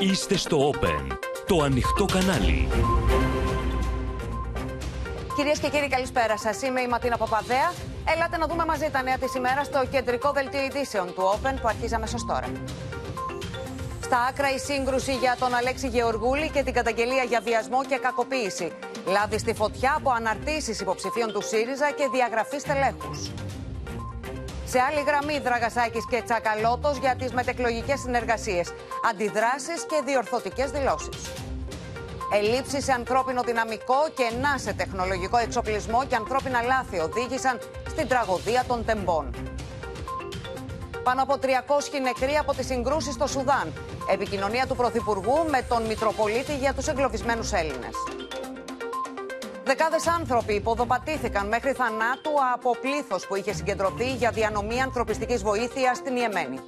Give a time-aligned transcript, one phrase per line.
[0.00, 2.68] Είστε στο Open, το ανοιχτό κανάλι.
[5.36, 6.62] Κυρίες και κύριοι, καλησπέρα σας.
[6.62, 7.72] Είμαι η Ματίνα Παπαδέα.
[8.14, 11.68] Ελάτε να δούμε μαζί τα νέα της ημέρας στο κεντρικό δελτίο ειδήσεων του Open που
[11.68, 12.46] αρχίζει αμέσως τώρα.
[14.00, 18.72] Στα άκρα η σύγκρουση για τον Αλέξη Γεωργούλη και την καταγγελία για βιασμό και κακοποίηση.
[19.06, 23.30] Λάδι στη φωτιά από αναρτήσεις υποψηφίων του ΣΥΡΙΖΑ και διαγραφή στελέχους.
[24.72, 28.72] Σε άλλη γραμμή, Δραγασάκης και Τσακαλώτος για τις μετεκλογικές συνεργασίες,
[29.10, 31.32] αντιδράσεις και διορθωτικές δηλώσεις.
[32.32, 38.64] Ελλείψεις σε ανθρώπινο δυναμικό και να σε τεχνολογικό εξοπλισμό και ανθρώπινα λάθη οδήγησαν στην τραγωδία
[38.68, 39.34] των τεμπών.
[41.02, 41.46] Πάνω από 300
[42.02, 43.72] νεκροί από τις συγκρούσεις στο Σουδάν.
[44.12, 47.94] Επικοινωνία του Πρωθυπουργού με τον Μητροπολίτη για τους εγκλωβισμένους Έλληνες.
[49.68, 56.16] Δεκάδες άνθρωποι υποδοπατήθηκαν μέχρι θανάτου από πλήθος που είχε συγκεντρωθεί για διανομή ανθρωπιστικής βοήθειας στην
[56.16, 56.58] Ιεμένη.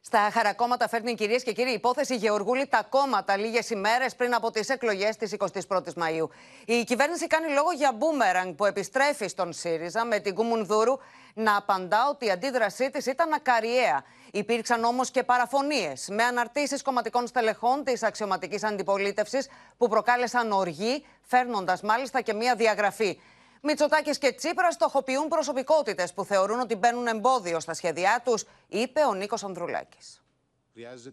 [0.00, 4.68] Στα χαρακόμματα φέρνει κυρίες και κύριοι υπόθεση Γεωργούλη τα κόμματα λίγες ημέρες πριν από τις
[4.68, 6.30] εκλογές της 21η Μαου.
[6.64, 10.98] Η κυβέρνηση κάνει λόγο για μπούμεραγκ που επιστρέφει στον ΣΥΡΙΖΑ με την Κουμουνδούρου
[11.34, 14.04] να απαντά ότι η αντίδρασή της ήταν ακαριαία.
[14.32, 21.80] Υπήρξαν όμως και παραφωνίες με αναρτήσεις κομματικών στελεχών της αξιωματικής αντιπολίτευσης που προκάλεσαν οργή, φέρνοντας
[21.80, 23.20] μάλιστα και μία διαγραφή.
[23.62, 29.14] Μητσοτάκης και Τσίπρας στοχοποιούν προσωπικότητες που θεωρούν ότι μπαίνουν εμπόδιο στα σχέδιά τους, είπε ο
[29.14, 30.22] Νίκος Ανδρουλάκης.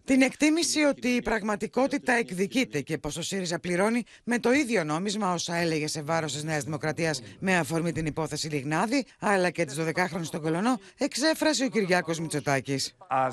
[0.04, 5.32] Την εκτίμηση ότι η πραγματικότητα εκδικείται και πως ο ΣΥΡΙΖΑ πληρώνει με το ίδιο νόμισμα
[5.32, 9.76] όσα έλεγε σε βάρος της Νέας Δημοκρατίας με αφορμή την υπόθεση Λιγνάδη, αλλά και της
[9.78, 12.96] 12χρονη στον Κολονό, εξέφρασε ο Κυριάκος Μητσοτάκης.
[13.08, 13.28] Α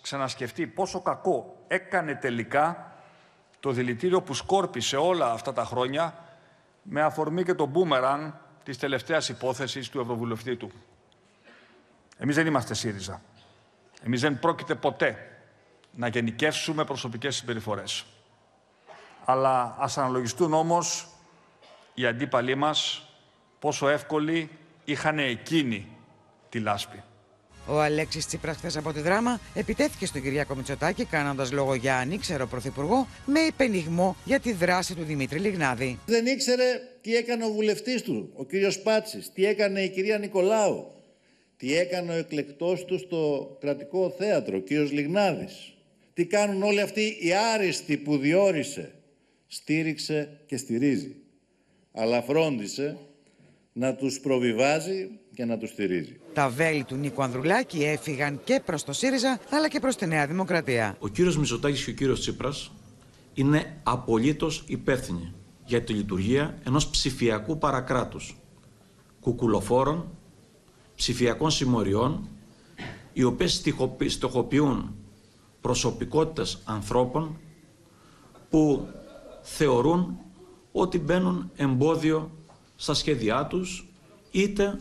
[0.00, 2.92] ξανασκεφτεί πόσο κακό έκανε τελικά
[3.60, 6.24] το δηλητήριο που σκόρπισε όλα αυτά τα χρόνια
[6.82, 10.70] με αφορμή και το μπούμεραν της τελευταίας υπόθεσης του Ευρωβουλευτή του.
[12.18, 13.22] Εμείς δεν είμαστε ΣΥΡΙΖΑ.
[14.02, 15.28] Εμείς δεν πρόκειται ποτέ
[15.96, 18.04] να γενικεύσουμε προσωπικές συμπεριφορές.
[19.24, 21.08] Αλλά ας αναλογιστούν όμως
[21.94, 23.08] οι αντίπαλοι μας
[23.58, 24.50] πόσο εύκολοι
[24.84, 25.88] είχαν εκείνη
[26.48, 27.02] τη λάσπη.
[27.66, 32.46] Ο Αλέξης Τσίπρας, χθες από τη δράμα, επιτέθηκε στον Κυριάκο Μητσοτάκη, κάνοντας λόγο για ανήξερο
[32.46, 35.98] πρωθυπουργό, με υπενιγμό για τη δράση του Δημήτρη Λιγνάδη.
[36.06, 36.64] Δεν ήξερε
[37.00, 40.90] τι έκανε ο βουλευτής του, ο κύριος Πάτσης, τι έκανε η κυρία Νικολάου,
[41.56, 45.73] τι έκανε ο εκλεκτός του στο κρατικό θέατρο, ο κύριος Λιγνάδης.
[46.14, 48.94] Τι κάνουν όλοι αυτοί οι άριστοι που διόρισε,
[49.46, 51.16] στήριξε και στηρίζει.
[51.92, 52.98] Αλλά φρόντισε
[53.72, 56.20] να τους προβιβάζει και να τους στηρίζει.
[56.32, 60.26] Τα βέλη του Νίκου Ανδρουλάκη έφυγαν και προς το ΣΥΡΙΖΑ αλλά και προς τη Νέα
[60.26, 60.96] Δημοκρατία.
[60.98, 62.72] Ο κύριος Μητσοτάκης και ο κύριος Τσίπρας
[63.34, 65.32] είναι απολύτως υπεύθυνοι
[65.64, 68.36] για τη λειτουργία ενός ψηφιακού παρακράτους,
[69.20, 70.18] κουκουλοφόρων,
[70.96, 72.28] ψηφιακών συμμοριών,
[73.12, 73.62] οι οποίες
[74.06, 74.96] στοχοποιούν
[75.64, 77.40] προσωπικότητες ανθρώπων
[78.50, 78.88] που
[79.42, 80.18] θεωρούν
[80.72, 82.30] ότι μπαίνουν εμπόδιο
[82.76, 83.88] στα σχέδιά τους,
[84.30, 84.76] είτε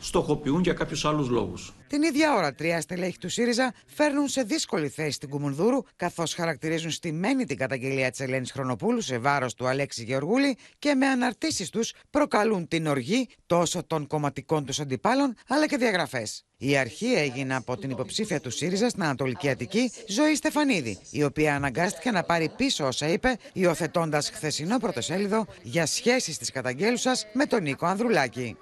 [0.00, 1.72] στοχοποιούν για κάποιους άλλους λόγους.
[1.86, 6.90] Την ίδια ώρα, τρία στελέχη του ΣΥΡΙΖΑ φέρνουν σε δύσκολη θέση την Κουμουνδούρου, καθώς χαρακτηρίζουν
[6.90, 11.94] στημένη την καταγγελία της Ελένης Χρονοπούλου σε βάρος του Αλέξη Γεωργούλη και με αναρτήσεις τους
[12.10, 16.44] προκαλούν την οργή τόσο των κομματικών τους αντιπάλων, αλλά και διαγραφές.
[16.58, 21.54] Η αρχή έγινε από την υποψήφια του ΣΥΡΙΖΑ στην Ανατολική Αττική, Ζωή Στεφανίδη, η οποία
[21.54, 27.62] αναγκάστηκε να πάρει πίσω όσα είπε, υιοθετώντας χθεσινό πρωτοσέλιδο για σχέσεις της καταγγέλουσας με τον
[27.62, 28.56] Νίκο Ανδρουλάκη.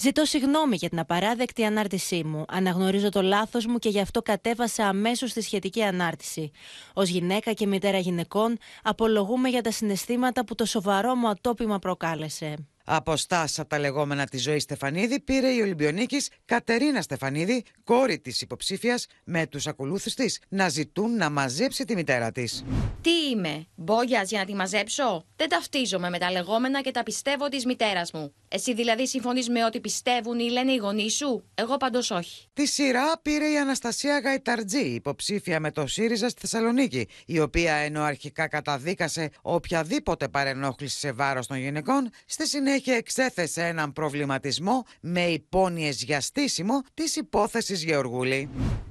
[0.00, 2.44] Ζητώ συγγνώμη για την απαράδεκτη ανάρτησή μου.
[2.48, 6.50] Αναγνωρίζω το λάθος μου και γι' αυτό κατέβασα αμέσως τη σχετική ανάρτηση.
[6.94, 12.54] Ω γυναίκα και μητέρα γυναικών, απολογούμε για τα συναισθήματα που το σοβαρό μου ατόπιμα προκάλεσε.
[12.90, 19.06] Αποστάσει από τα λεγόμενα της ζωής Στεφανίδη πήρε η Ολυμπιονίκης Κατερίνα Στεφανίδη, κόρη της υποψήφιας,
[19.24, 22.64] με τους ακολούθους της να ζητούν να μαζέψει τη μητέρα της.
[23.00, 27.48] Τι είμαι, μπόγιας για να τη μαζέψω; Δεν ταυτίζομαι με τα λεγόμενα και τα πιστεύω
[27.48, 28.32] της μητέρας μου.
[28.48, 32.46] Εσύ δηλαδή συμφωνείς με ό,τι πιστεύουν ή λένε οι γονείς σου; Εγώ πάντω όχι.
[32.52, 38.02] Τη σειρά πήρε η Αναστασία Γαϊταρτζή, υποψήφια με το ΣΥΡΙΖΑ στη Θεσσαλονίκη, η οποία ενώ
[38.02, 46.02] αρχικά καταδίκασε οποιαδήποτε παρενόχληση σε βάρος των γυναικών, στη συνέχεια εξέθεσε έναν προβληματισμό με υπόνοιες
[46.02, 48.48] για στήσιμο της υπόθεσης Γεωργούλη.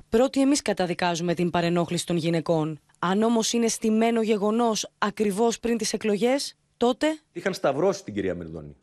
[0.09, 2.79] Πρώτοι εμείς καταδικάζουμε την παρενόχληση των γυναικών.
[2.99, 8.75] Αν όμως είναι στημένο γεγονός ακριβώς πριν τις εκλογές, τότε; Είχαν σταυρώσει την κυρία Μερδόνη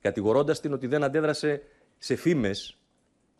[0.00, 1.62] κατηγορώντας την ότι δεν αντέδρασε
[1.98, 2.76] σε φήμες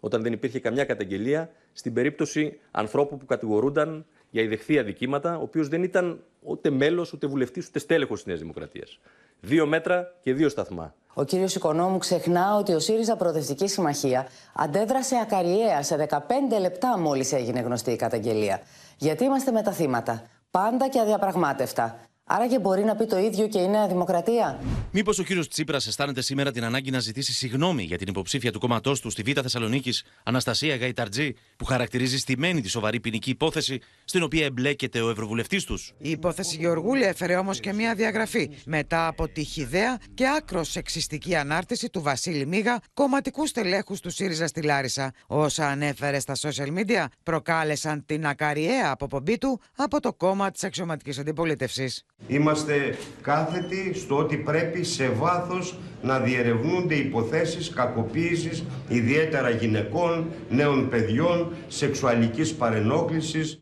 [0.00, 5.68] όταν δεν υπήρχε καμιά καταγγελία στην περίπτωση ανθρώπου που κατηγορούνταν για ιδεχθή αδικήματα, ο οποίος
[5.68, 8.98] δεν ήταν ούτε μέλος, ούτε βουλευτής, ούτε στέλεχος της Νέας Δημοκρατίας.
[9.40, 10.94] Δύο μέτρα και δύο σταθμά.
[11.14, 16.18] Ο κύριος Οικονόμου ξεχνά ότι ο ΣΥΡΙΖΑ Προοδευτική Συμμαχία αντέδρασε ακαριέα σε 15
[16.60, 18.60] λεπτά μόλις έγινε γνωστή η καταγγελία.
[18.96, 20.22] Γιατί είμαστε με τα θύματα.
[20.50, 21.98] Πάντα και αδιαπραγμάτευτα.
[22.32, 24.60] Άρα και μπορεί να πει το ίδιο και η Νέα Δημοκρατία.
[24.90, 28.58] Μήπως ο κύριος Τσίπρας αισθάνεται σήμερα την ανάγκη να ζητήσει συγγνώμη για την υποψήφια του
[28.58, 34.22] κόμματός του στη Β' Θεσσαλονίκης, Αναστασία Γαϊταρτζή, που χαρακτηρίζει στημένη τη σοβαρή ποινική υπόθεση στην
[34.22, 35.92] οποία εμπλέκεται ο Ευρωβουλευτής τους.
[35.98, 41.34] Η υπόθεση Γεωργούλη έφερε όμως και μια διαγραφή μετά από τη χιδέα και άκρος σεξιστική
[41.34, 45.12] ανάρτηση του Βασίλη Μίγα, κομματικού στελέχους του ΣΥΡΙΖΑ στη Λάρισα.
[45.26, 51.18] Όσα ανέφερε στα social media προκάλεσαν την ακαριαία αποπομπή του από το κόμμα της αξιωματικής
[51.18, 52.04] αντιπολίτευσης.
[52.26, 61.56] Είμαστε κάθετοι στο ότι πρέπει σε βάθος να διερευνούνται υποθέσεις κακοποίησης ιδιαίτερα γυναικών, νέων παιδιών,
[61.68, 63.60] σεξουαλικής παρενόχλησης.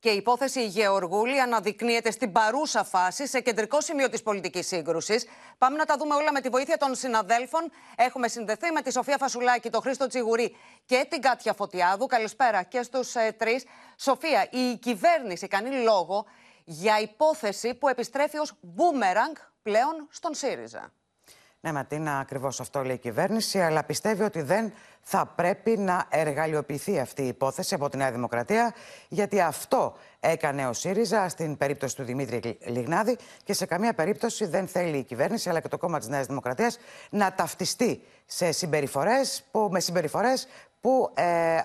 [0.00, 5.26] Και η υπόθεση Γεωργούλη αναδεικνύεται στην παρούσα φάση σε κεντρικό σημείο της πολιτικής σύγκρουσης.
[5.58, 7.60] Πάμε να τα δούμε όλα με τη βοήθεια των συναδέλφων.
[7.96, 10.56] Έχουμε συνδεθεί με τη Σοφία Φασουλάκη, τον Χρήστο Τσιγουρή
[10.86, 12.06] και την Κάτια Φωτιάδου.
[12.06, 13.64] Καλησπέρα και στους ε, τρεις.
[13.96, 16.26] Σοφία, η κυβέρνηση κάνει λόγο
[16.70, 20.92] για υπόθεση που επιστρέφει ως μπούμεραγκ πλέον στον ΣΥΡΙΖΑ.
[21.60, 26.98] Ναι, Ματίνα, ακριβώς αυτό λέει η κυβέρνηση, αλλά πιστεύει ότι δεν θα πρέπει να εργαλειοποιηθεί
[26.98, 28.74] αυτή η υπόθεση από τη Νέα Δημοκρατία,
[29.08, 34.68] γιατί αυτό έκανε ο ΣΥΡΙΖΑ στην περίπτωση του Δημήτρη Λιγνάδη και σε καμία περίπτωση δεν
[34.68, 36.78] θέλει η κυβέρνηση αλλά και το κόμμα της Νέας Δημοκρατίας
[37.10, 40.48] να ταυτιστεί σε συμπεριφορές που, με συμπεριφορές
[40.80, 41.58] που ε,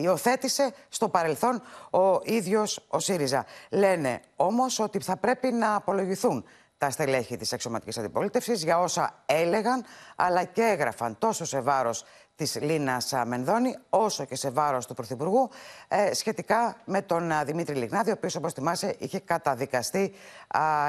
[0.00, 3.44] υιοθέτησε στο παρελθόν ο ίδιος ο ΣΥΡΙΖΑ.
[3.70, 6.44] Λένε όμως ότι θα πρέπει να απολογηθούν
[6.78, 9.84] τα στελέχη της αξιωματικής αντιπολίτευσης για όσα έλεγαν
[10.16, 12.04] αλλά και έγραφαν τόσο σε βάρος
[12.36, 15.50] της Λίνας Μενδώνη όσο και σε βάρος του Πρωθυπουργού
[15.88, 20.14] ε, σχετικά με τον Δημήτρη Λιγνάδη ο οποίος όπως θυμάσαι είχε καταδικαστεί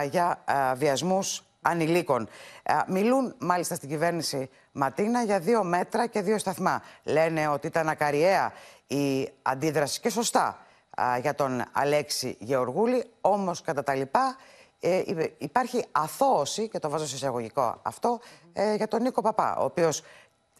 [0.09, 2.27] για α, βιασμούς ανηλίκων.
[2.87, 6.81] Μιλούν μάλιστα στην κυβέρνηση Ματίνα για δύο μέτρα και δύο σταθμά.
[7.03, 8.53] Λένε ότι ήταν ακαριέα
[8.87, 10.65] η αντίδραση και σωστά
[11.21, 14.35] για τον Αλέξη Γεωργούλη, όμως κατά τα λοιπά
[14.79, 15.03] ε,
[15.37, 18.19] υπάρχει αθώωση, και το βάζω σε εισαγωγικό αυτό,
[18.53, 20.01] ε, για τον Νίκο Παπά, ο οποίος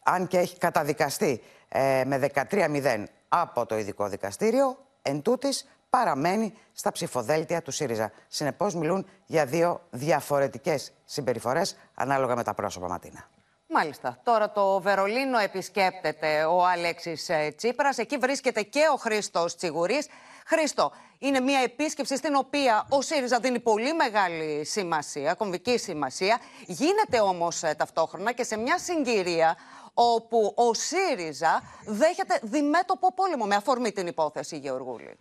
[0.04, 6.92] αν και έχει καταδικαστεί ε, με 13-0 από το ειδικό δικαστήριο, εν τούτης, παραμένει στα
[6.92, 8.12] ψηφοδέλτια του ΣΥΡΙΖΑ.
[8.28, 13.30] Συνεπώς μιλούν για δύο διαφορετικές συμπεριφορές ανάλογα με τα πρόσωπα Ματίνα.
[13.68, 14.20] Μάλιστα.
[14.24, 17.98] Τώρα το Βερολίνο επισκέπτεται ο Αλέξης ε, Τσίπρας.
[17.98, 20.08] Εκεί βρίσκεται και ο Χρήστος Τσιγουρής.
[20.46, 26.40] Χρήστο, είναι μια επίσκεψη στην οποία ο ΣΥΡΙΖΑ δίνει πολύ μεγάλη σημασία, κομβική σημασία.
[26.66, 29.58] Γίνεται όμως ε, ταυτόχρονα και σε μια συγκυρία
[29.94, 35.18] όπου ο ΣΥΡΙΖΑ δέχεται διμέτωπο πόλεμο με αφορμή την υπόθεση Γεωργούλη.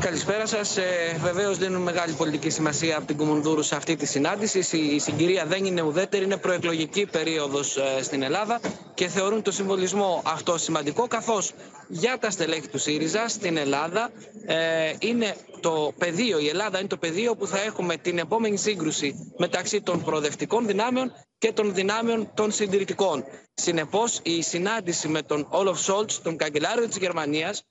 [0.00, 0.76] Καλησπέρα σας.
[0.76, 4.76] Ε, Βεβαίως δίνουν μεγάλη πολιτική σημασία από την Κουμουνδούρου σε αυτή τη συνάντηση.
[4.76, 8.60] Η συγκυρία δεν είναι ουδέτερη, είναι προεκλογική περίοδος ε, στην Ελλάδα
[8.94, 11.06] και θεωρούν το συμβολισμό αυτό σημαντικό.
[11.08, 11.52] Καθώς
[11.88, 14.10] για τα στελέχη του ΣΥΡΙΖΑ στην Ελλάδα
[14.46, 19.32] ε, είναι το πεδίο, η Ελλάδα είναι το πεδίο που θα έχουμε την επόμενη σύγκρουση
[19.38, 23.24] μεταξύ των προοδευτικών δυνάμεων και των δυνάμεων των συντηρητικών.
[23.54, 27.62] Συνεπώς, η συνάντηση με τον Όλοφ Σόλτς, τον καγκελάριο της Γερμανίας, ε,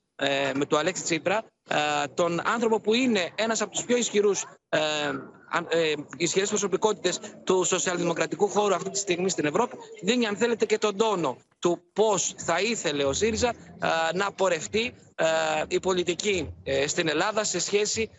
[0.56, 1.76] με τον Αλέξη Τσίπρα, ε,
[2.14, 4.78] τον άνθρωπο που είναι ένας από τους πιο ισχυρούς ε,
[5.70, 10.78] ε, ισχυρές προσωπικότητες του σοσιαλδημοκρατικού χώρου αυτή τη στιγμή στην Ευρώπη, δίνει αν θέλετε και
[10.78, 14.94] τον τόνο του πώς θα ήθελε ο ΣΥΡΙΖΑ ε, να πορευτεί
[15.68, 16.54] η πολιτική
[16.88, 18.10] στην Ελλάδα σε σχέση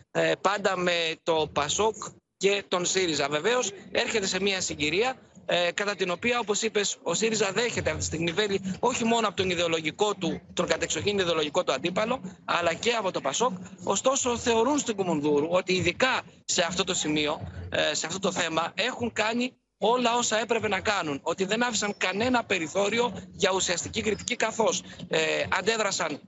[0.41, 1.95] πάντα με το ΠΑΣΟΚ
[2.37, 3.27] και τον ΣΥΡΙΖΑ.
[3.29, 7.99] Βεβαίως έρχεται σε μια συγκυρία ε, κατά την οποία, όπως είπες, ο ΣΥΡΙΖΑ δέχεται αυτή
[8.01, 12.73] τη στιγμή βέλη όχι μόνο από τον ιδεολογικό του, τον κατεξοχήν ιδεολογικό του αντίπαλο, αλλά
[12.73, 13.51] και από το ΠΑΣΟΚ.
[13.83, 18.71] Ωστόσο, θεωρούν στην Κουμουνδούρου ότι ειδικά σε αυτό το σημείο, ε, σε αυτό το θέμα,
[18.75, 21.19] έχουν κάνει όλα όσα έπρεπε να κάνουν.
[21.23, 25.19] Ότι δεν άφησαν κανένα περιθώριο για ουσιαστική κριτική, καθώς ε,
[25.49, 26.19] αντέδρασαν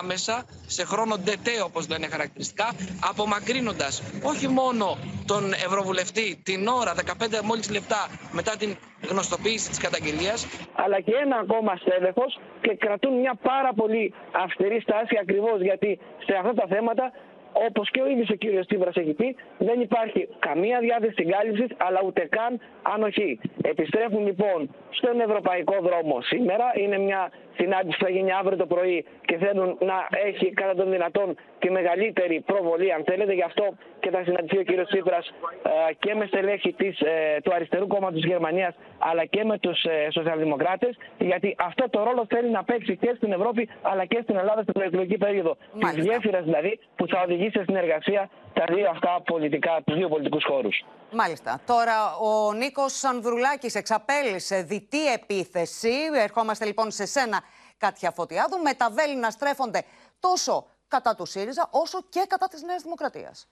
[0.00, 2.68] άμεσα, σε χρόνο ντετέ όπως λένε χαρακτηριστικά,
[3.10, 8.76] απομακρύνοντας όχι μόνο τον Ευρωβουλευτή την ώρα 15 μόλις λεπτά μετά την
[9.10, 15.16] γνωστοποίηση της καταγγελίας, αλλά και ένα ακόμα στέλεχος και κρατούν μια πάρα πολύ αυστηρή στάση
[15.20, 17.12] ακριβώς γιατί σε αυτά τα θέματα
[17.52, 22.00] όπως και ο ίδιος ο κύριος Τσίπρας έχει πει, δεν υπάρχει καμία διάθεση συγκάλυψης, αλλά
[22.06, 23.40] ούτε καν ανοχή.
[23.62, 26.64] Επιστρέφουν λοιπόν στον ευρωπαϊκό δρόμο σήμερα.
[26.74, 29.96] Είναι μια συνάντηση που θα γίνει αύριο το πρωί και θέλουν να
[30.26, 33.32] έχει κατά τον δυνατόν τη μεγαλύτερη προβολή, αν θέλετε.
[33.32, 33.64] Γι' αυτό
[34.00, 34.86] και θα συναντηθεί ο κ.
[34.86, 35.26] Τσίπρας
[35.62, 39.82] ε, και με στελέχη της, ε, του αριστερού κόμματος της Γερμανίας, αλλά και με τους
[39.84, 44.36] ε, σοσιαλδημοκράτες, γιατί αυτό το ρόλο θέλει να παίξει και στην Ευρώπη, αλλά και στην
[44.36, 45.56] Ελλάδα στην προεκλογική περίοδο.
[45.94, 50.44] Της γέφυρας δηλαδή που θα οδηγήσει σε συνεργασία τα δύο αυτά πολιτικά, τους δύο πολιτικούς
[50.44, 50.84] χώρους.
[51.12, 51.60] Μάλιστα.
[51.66, 55.94] Τώρα ο Νίκος Ανδρουλάκης εξαπέλυσε διτή επίθεση.
[56.14, 57.40] Ερχόμαστε λοιπόν σε σένα,
[57.78, 59.82] Κάτια Φωτιάδου, με τα να στρέφονται
[60.20, 63.48] τόσο κατά του ΣΥΡΙΖΑ όσο και κατά της Νέας Δημοκρατίας.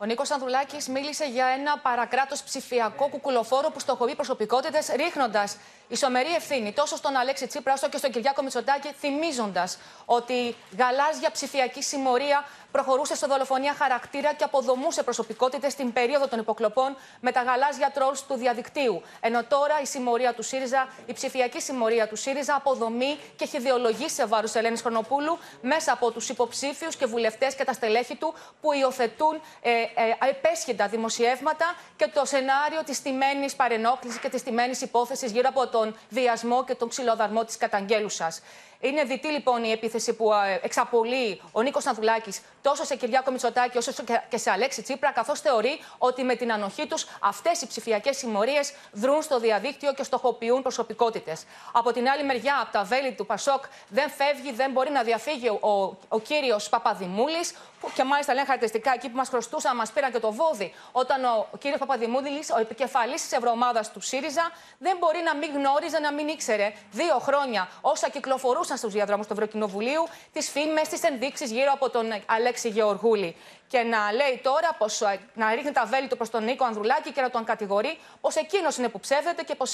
[0.00, 5.56] Ο Νίκος Ανδρουλάκης μίλησε για ένα παρακράτος ψηφιακό κουκουλοφόρο που στοχοποιεί προσωπικότητες, ρίχνοντας
[5.88, 11.82] ισομερή ευθύνη τόσο στον Αλέξη Τσίπρα όσο και στον Κυριάκο Μητσοτάκη, θυμίζοντας ότι γαλάζια ψηφιακή
[11.82, 17.90] συμμορία προχωρούσε σε δολοφονία χαρακτήρα και αποδομούσε προσωπικότητες στην περίοδο των υποκλοπών με τα γαλάζια
[17.94, 19.02] τρόλς του διαδικτύου.
[19.20, 24.14] Ενώ τώρα η συμμορία του ΣΥΡΙΖΑ, η ψηφιακή συμμορία του ΣΥΡΙΖΑ, αποδομεί και έχει ιδεολογήσει
[24.14, 28.72] σε βάρος Ελένης Χρονοπούλου μέσα από τους υποψήφιους και βουλευτές και τα στελέχη του που
[28.72, 35.32] υιοθετούν ε, ε, επέσχυντα δημοσιεύματα και το σενάριο της τιμένης παρενόχλησης και της τιμένης υπόθεσης
[35.32, 38.42] γύρω από τον βιασμό και τον ξυλοδαρμό της καταγγέλουσας.
[38.80, 40.30] Είναι διτή λοιπόν η επίθεση που
[40.62, 43.92] εξαπολύει ο Νίκος Ανδουλάκη τόσο σε Κυριάκο Μητσοτάκη όσο
[44.28, 48.72] και σε Αλέξη Τσίπρα, καθώς θεωρεί ότι με την ανοχή τους αυτές οι ψηφιακές συμμορίες
[48.92, 51.44] δρούν στο διαδίκτυο και στοχοποιούν προσωπικότητες.
[51.72, 55.48] Από την άλλη μεριά, από τα βέλη του Πασόκ, δεν φεύγει, δεν μπορεί να διαφύγει
[55.48, 57.54] ο, ο κύριος Παπαδημούλης,
[57.94, 61.46] και μάλιστα λένε χαρακτηριστικά εκεί που μας χρωστούσαν, μας πήραν και το βόδι, όταν ο,
[61.50, 66.12] ο κύριος Παπαδημούλης, ο επικεφαλής της Ευρωομάδας του ΣΥΡΙΖΑ, δεν μπορεί να μην γνώριζε, να
[66.12, 71.70] μην ήξερε δύο χρόνια όσα κυκλοφορούσαν στους διαδρόμους του Ευρωκοινοβουλίου, τις φήμες, τις ενδείξεις γύρω
[71.72, 73.36] από τον Αλέξη Γεωργούλη.
[73.66, 77.12] Και να λέει τώρα πως, ε, να ρίχνει τα βέλη του προς τον Νίκο Ανδρουλάκη
[77.12, 79.72] και να τον κατηγορεί πως εκείνος είναι που ψεύδεται και πως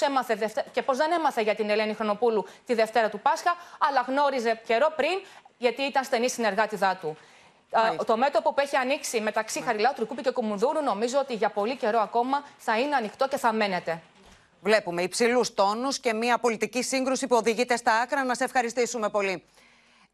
[0.71, 3.55] και πως δεν έμαθε για την Ελένη Χρονοπούλου τη Δευτέρα του Πάσχα,
[3.89, 5.21] αλλά γνώριζε καιρό πριν
[5.57, 7.17] γιατί ήταν στενή συνεργάτη του.
[8.05, 11.99] Το μέτωπο που έχει ανοίξει μεταξύ Χαριλάου, Τρικούπη και Κουμουνδούρου νομίζω ότι για πολύ καιρό
[11.99, 14.01] ακόμα θα είναι ανοιχτό και θα μένετε.
[14.61, 18.23] Βλέπουμε υψηλούς τόνους και μια πολιτική σύγκρουση που οδηγείται στα άκρα.
[18.23, 19.43] Να σε ευχαριστήσουμε πολύ.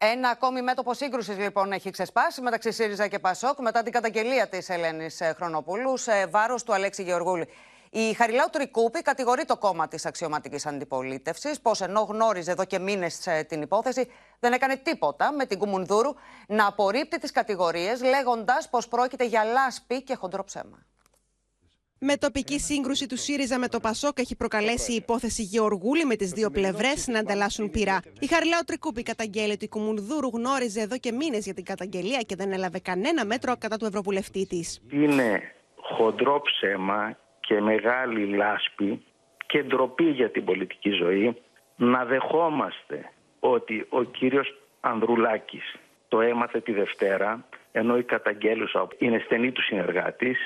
[0.04, 4.68] Ένα ακόμη μέτωπο σύγκρουσης λοιπόν έχει ξεσπάσει μεταξύ ΣΥΡΙΖΑ και ΠΑΣΟΚ μετά την καταγγελία της
[4.68, 7.48] Ελένης Χρονοπούλου σε βάρος του Αλέξη Γεωργούλη.
[7.90, 13.26] Η Χαριλάου Τρικούπη κατηγορεί το κόμμα της αξιωματικής αντιπολίτευσης πως ενώ γνώριζε εδώ και μήνες
[13.26, 16.14] ε, την υπόθεση, δεν έκανε τίποτα με την Κουμουνδούρου
[16.46, 20.86] να απορρίπτει τις κατηγορίες, λέγοντας πως πρόκειται για λάσπη και χοντρό ψέμα.
[22.04, 26.30] Με τοπική σύγκρουση του ΣΥΡΙΖΑ με το ΠΑΣΟΚ έχει προκαλέσει η υπόθεση Γεωργούλη με τις
[26.30, 28.02] δύο πλευρές να ανταλλάσσουν πειρά.
[28.20, 32.36] Η Χαριλάου Τρικούπη καταγγέλει ότι η Κουμουνδούρου γνώριζε εδώ και μήνες για την καταγγελία και
[32.36, 34.82] δεν έλαβε κανένα μέτρο κατά του Ευρωβουλευτή της.
[34.90, 35.42] Είναι
[35.76, 39.02] χοντρό ψέμα και μεγάλη λάσπη
[39.46, 41.36] και ντροπή για την πολιτική ζωή
[41.76, 45.74] να δεχόμαστε ότι ο κύριος Ανδρουλάκης
[46.08, 50.38] το έμαθε τη Δευτέρα ενώ η καταγγέλουσα είναι στενή του συνεργάτης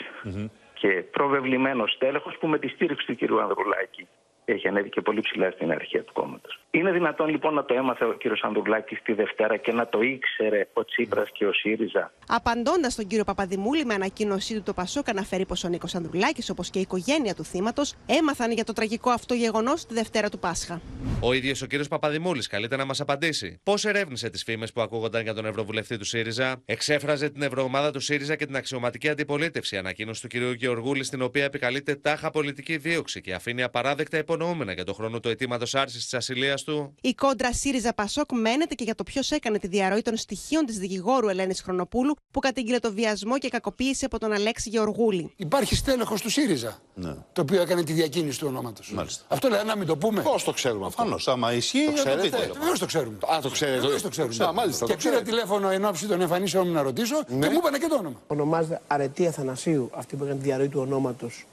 [0.87, 4.09] και προβεβλημένος τέλεχος που με τη στήριξη του κυρίου Ανδρουλάκη
[4.53, 6.61] έχει ανέβει και πολύ ψηλά στην αρχαία του κόμματος.
[6.71, 10.69] Είναι δυνατόν λοιπόν να το έμαθε ο κύριος Ανδρουλάκης τη Δευτέρα και να το ήξερε
[10.73, 15.47] ο Τσίπρας και ο ΣΥΡΙΖΑ; Απαντώντας τον κύριο Παπαδημούλη με ανακοίνωσή του, το Πασόκ αναφέρει
[15.47, 19.35] πως ο Νίκος Ανδρουλάκης όπως και η οικογένεια του θύματος έμαθαν για το τραγικό αυτό
[19.35, 20.81] γεγονός τη Δευτέρα του Πάσχα.
[21.21, 23.61] Ο ίδιος ο κύριος Παπαδημούλης καλείται να μας απαντήσει.
[23.63, 28.01] Πώς ερεύνησε τις φήμες που ακούγονταν για τον Ευρωβουλευτή του ΣΥΡΙΖΑ, εξέφραζε την Ευρωομάδα του
[28.01, 33.21] ΣΥΡΙΖΑ και την αξιωματική αντιπολίτευση, ανακοίνωση του κυρίου Γεωργούλη, στην οποία επικαλείται τάχα πολιτική δίωξη
[33.21, 37.53] και αφήνει απαράδεκτα υπονοούμενα για τον χρόνο του αιτήματος άρσης της ασυλίας του; Η κόντρα
[37.53, 41.61] ΣΥΡΙΖΑ Πασόκ μένεται και για το ποιος έκανε τη διαρροή των στοιχείων της δικηγόρου Ελένης
[41.61, 45.33] Χρονοπούλου που κατήγγειλε το βιασμό και κακοποίηση από τον Αλέξη Γεωργούλη.
[45.37, 47.15] Υπάρχει στέλεχο του ΣΥΡΙΖΑ ναι.
[47.33, 48.95] το οποίο έκανε τη διακίνηση του ονόματος.
[49.29, 50.23] Αυτό λέει να μην το πούμε.
[50.23, 53.19] Πώς το ξέρουμε αυτό; Ανώ, άμα ισχύει, το ξέρετε; Βεβαίως το ξέρουμε.
[53.35, 53.81] Α, το ξέρετε.
[53.81, 54.45] Βεβαίως το ξέρουμε.
[54.45, 57.47] Α, μάλιστα, και πήρα τηλέφωνο εν ώψη των εμφανίσεων μου να ρωτήσω ναι.
[57.47, 58.21] και μου είπανε και το όνομα.
[58.27, 61.47] Ονομάζεται Αρετή Αθανασίου αυτή που έκανε τη διαρροή του ονόματος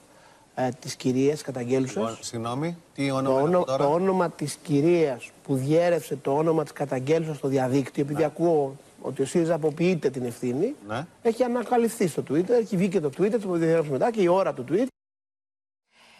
[0.55, 1.95] ε, της κυρίας καταγγέλουσας.
[1.95, 6.73] Λοιπόν, συγγνώμη, τι όνομα το, τώρα; το όνομα της κυρίας που διέρευσε το όνομα της
[6.73, 8.25] καταγγέλουσας στο διαδίκτυο, επειδή ναι.
[8.25, 11.05] ακούω ότι ο ΣΥΡΙΖΑ αποποιείται την ευθύνη, ναι.
[11.21, 14.53] έχει ανακαλυφθεί στο Twitter, έχει βγει και το Twitter, το διαγράψουμε μετά και η ώρα
[14.53, 14.92] του Twitter.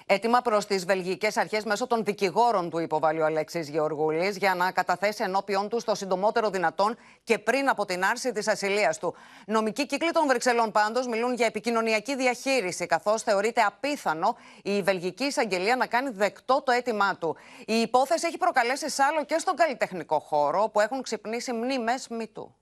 [0.06, 4.72] Έτοιμα προς τις βελγικές αρχές μέσω των δικηγόρων του υποβάλλει ο Αλέξης Γεωργούλης για να
[4.72, 9.16] καταθέσει ενώπιον του το συντομότερο δυνατόν και πριν από την άρση της ασυλίας του.
[9.46, 15.76] Νομικοί κύκλοι των Βρυξελών πάντως μιλούν για επικοινωνιακή διαχείριση, καθώς θεωρείται απίθανο η βελγική εισαγγελία
[15.76, 17.36] να κάνει δεκτό το αίτημά του.
[17.66, 22.56] Η υπόθεση έχει προκαλέσει σάλο και στον καλλιτεχνικό χώρο, που έχουν ξυπνήσει μνήμες μυτού.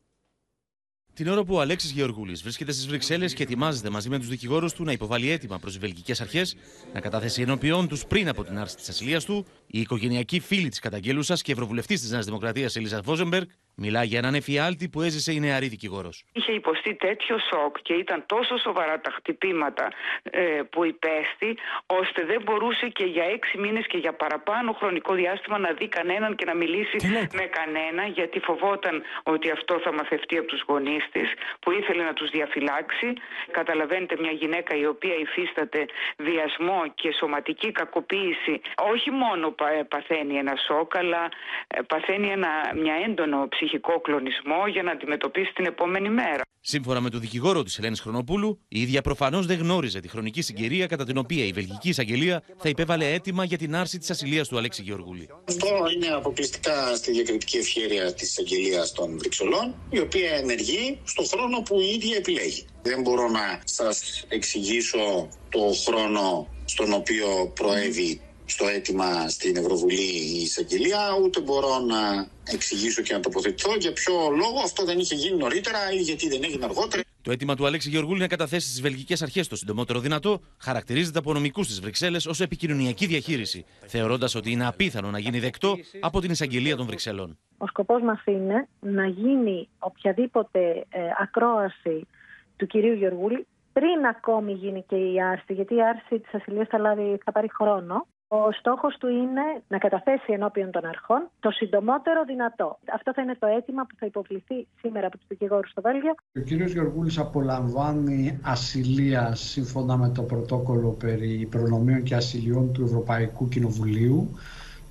[1.13, 4.73] Την ώρα που ο Αλέξης Γεωργούλης βρίσκεται στις Βρυξέλλες και ετοιμάζεται μαζί με τους δικηγόρους
[4.73, 6.55] του να υποβάλει έτοιμα προς τις βελγικές αρχές
[6.93, 10.79] να καταθέσει ενώπιον τους πριν από την άρση της ασυλίας του, η οικογενειακή φίλη της
[10.79, 15.39] καταγγέλουσας και ευρωβουλευτής της Νέας Δημοκρατίας Ελίζα Βόζεμπεργκ Μιλά για έναν εφιάλτη που έζησε η
[15.39, 16.25] νεαρή δικηγόρος.
[16.31, 19.87] Είχε υποστεί τέτοιο σοκ και ήταν τόσο σοβαρά τα χτυπήματα
[20.23, 25.57] ε, που υπέστη, ώστε δεν μπορούσε και για έξι μήνες και για παραπάνω χρονικό διάστημα
[25.57, 26.97] να δει κανέναν και να μιλήσει
[27.33, 32.13] με κανένα, γιατί φοβόταν ότι αυτό θα μαθευτεί από τους γονείς της, που ήθελε να
[32.13, 33.13] τους διαφυλάξει.
[33.51, 35.85] Καταλαβαίνετε μια γυναίκα η οποία υφίσταται
[36.17, 38.61] βιασμό και σωματική κακοποίηση,
[38.93, 39.55] όχι μόνο
[39.87, 41.29] παθαίνει ένα σοκ, αλλά
[41.67, 46.41] ε, παθαίνει ένα, μια έντονο ψυχικό κλονισμό για να αντιμετωπίσει την επόμενη μέρα.
[46.61, 50.87] Σύμφωνα με τον δικηγόρο της Ελένης Χρονοπούλου, η ίδια προφανώς δεν γνώριζε τη χρονική συγκυρία
[50.87, 54.57] κατά την οποία η Βελγική Εισαγγελία θα υπέβαλε αίτημα για την άρση της ασυλίας του
[54.57, 55.29] Αλέξη Γεωργούλη.
[55.47, 61.61] Αυτό είναι αποκλειστικά στη διακριτική ευχαίρεια της Εισαγγελίας των Βρυξελών, η οποία ενεργεί στον χρόνο
[61.61, 62.65] που η ίδια επιλέγει.
[62.81, 70.41] Δεν μπορώ να σας εξηγήσω το χρόνο στον οποίο προέβη στο αίτημα στην Ευρωβουλή η
[70.41, 75.37] εισαγγελία, ούτε μπορώ να εξηγήσω και να τοποθετηθώ για ποιο λόγο αυτό δεν είχε γίνει
[75.37, 77.01] νωρίτερα ή γιατί δεν έγινε αργότερα.
[77.21, 81.33] Το αίτημα του Αλέξη Γεωργούλη να καταθέσει στις βελγικές αρχές το συντομότερο δυνατό χαρακτηρίζεται από
[81.33, 86.31] νομικούς της Βρυξέλλες ως επικοινωνιακή διαχείριση, θεωρώντας ότι είναι απίθανο να γίνει δεκτό από την
[86.31, 87.37] εισαγγελία των Βρυξελών.
[87.57, 92.07] Ο σκοπός μας είναι να γίνει οποιαδήποτε ε, ακρόαση
[92.55, 96.95] του κυρίου Γεωργούλη πριν ακόμη γίνει και η άρση, γιατί η άρση της ασυλίας θα,
[97.25, 98.07] θα πάρει χρόνο.
[98.33, 102.79] Ο στόχος του είναι να καταθέσει ενώπιον των αρχών το συντομότερο δυνατό.
[102.93, 106.11] Αυτό θα είναι το αίτημα που θα υποβληθεί σήμερα από τους δικηγόρους στο Βέλγιο.
[106.11, 106.69] Ο κ.
[106.71, 114.29] Γεωργούλης απολαμβάνει ασυλία σύμφωνα με το πρωτόκολλο περί προνομίων και ασυλιών του Ευρωπαϊκού Κοινοβουλίου,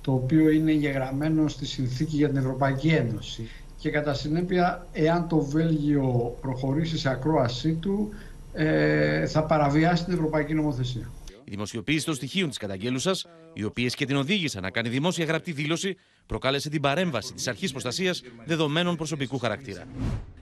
[0.01, 3.49] το οποίο είναι γεγραμμένο στη συνθήκη για την Ευρωπαϊκή Ένωση.
[3.77, 8.09] Και κατά συνέπεια, εάν το Βέλγιο προχωρήσει σε ακρόασή του,
[8.53, 11.09] ε, θα παραβιάσει την Ευρωπαϊκή Νομοθεσία.
[11.51, 15.51] Η δημοσιοποίηση των στοιχείων της καταγγέλουσας, οι οποίες και την οδήγησαν να κάνει δημόσια γραπτή
[15.51, 19.87] δήλωση, προκάλεσε την παρέμβαση της Αρχής Προστασίας Δεδομένων Προσωπικού Χαρακτήρα.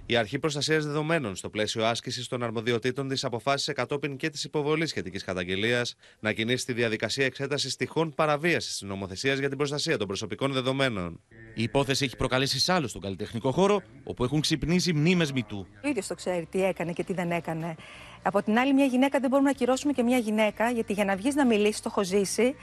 [0.06, 4.90] Η Αρχή Προστασίας Δεδομένων, στο πλαίσιο άσκησης των αρμοδιοτήτων της, αποφάσισε κατόπιν και της υποβολής
[4.90, 10.08] σχετικής καταγγελίας να κινήσει τη διαδικασία εξέτασης τυχών παραβίασης της νομοθεσίας για την προστασία των
[10.08, 11.20] προσωπικών δεδομένων.
[11.56, 15.68] Η υπόθεση έχει προκαλέσει άλλο στον καλλιτεχνικό χώρο, όπου έχουν ξυπνήσει μνήμες μητού.
[15.84, 17.76] Ο ίδιος το ξέρει τι έκανε και τι δεν έκανε.
[18.24, 21.16] Από την άλλη, μια γυναίκα δεν μπορούμε να ακυρώσουμε και μια γυναίκα, γιατί για να
[21.16, 22.56] βγεις να μιλήσεις, το έχω ζήσει.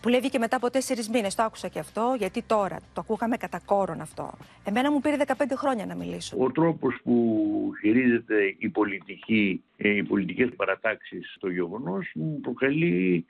[0.00, 1.34] Που λέει και μετά από τέσσερις μήνες.
[1.34, 4.32] Το άκουσα και αυτό, γιατί τώρα το ακούγαμε κατά κόρον αυτό.
[4.64, 6.36] Εμένα μου πήρε 15 χρόνια να μιλήσω.
[6.38, 13.26] Ο τρόπος που χειρίζεται η πολιτική, ε, οι πολιτικές παρατάξεις στο γεγονός μου προκαλεί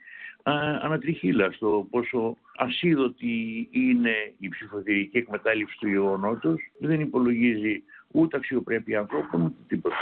[0.81, 6.71] ανατριχίλα στο πόσο ασίδωτη είναι η ψηφοθυρική εκμετάλλευση του γεγονότος.
[6.79, 9.95] Δεν υπολογίζει ούτε αξιοπρέπεια ανθρώπων, ούτε τίποτα.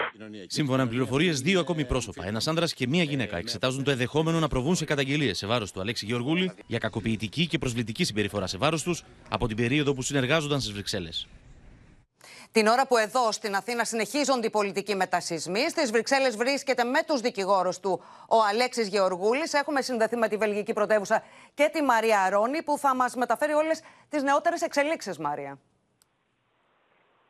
[0.47, 4.47] Σύμφωνα με πληροφορίες, δύο ακόμη πρόσωπα, ένας άντρα και μία γυναίκα, εξετάζουν το ενδεχόμενο να
[4.47, 8.83] προβούν σε καταγγελίες σε βάρος του Αλέξη Γεωργούλη για κακοποιητική και προσβλητική συμπεριφορά σε βάρος
[8.83, 11.27] τους από την περίοδο που συνεργάζονταν στις Βρυξέλλες.
[12.51, 17.21] Την ώρα που εδώ στην Αθήνα συνεχίζονται οι πολιτικοί μετασυσμοί, στις Βρυξέλλες βρίσκεται με τους
[17.21, 19.53] δικηγόρους του ο Αλέξης Γεωργούλης.
[19.53, 23.81] Έχουμε συνδεθεί με τη βελγική πρωτεύουσα και τη Μαρία Αρώνη, που θα μας μεταφέρει όλες
[24.09, 25.59] τις νεότερες εξελίξεις, Μαρία.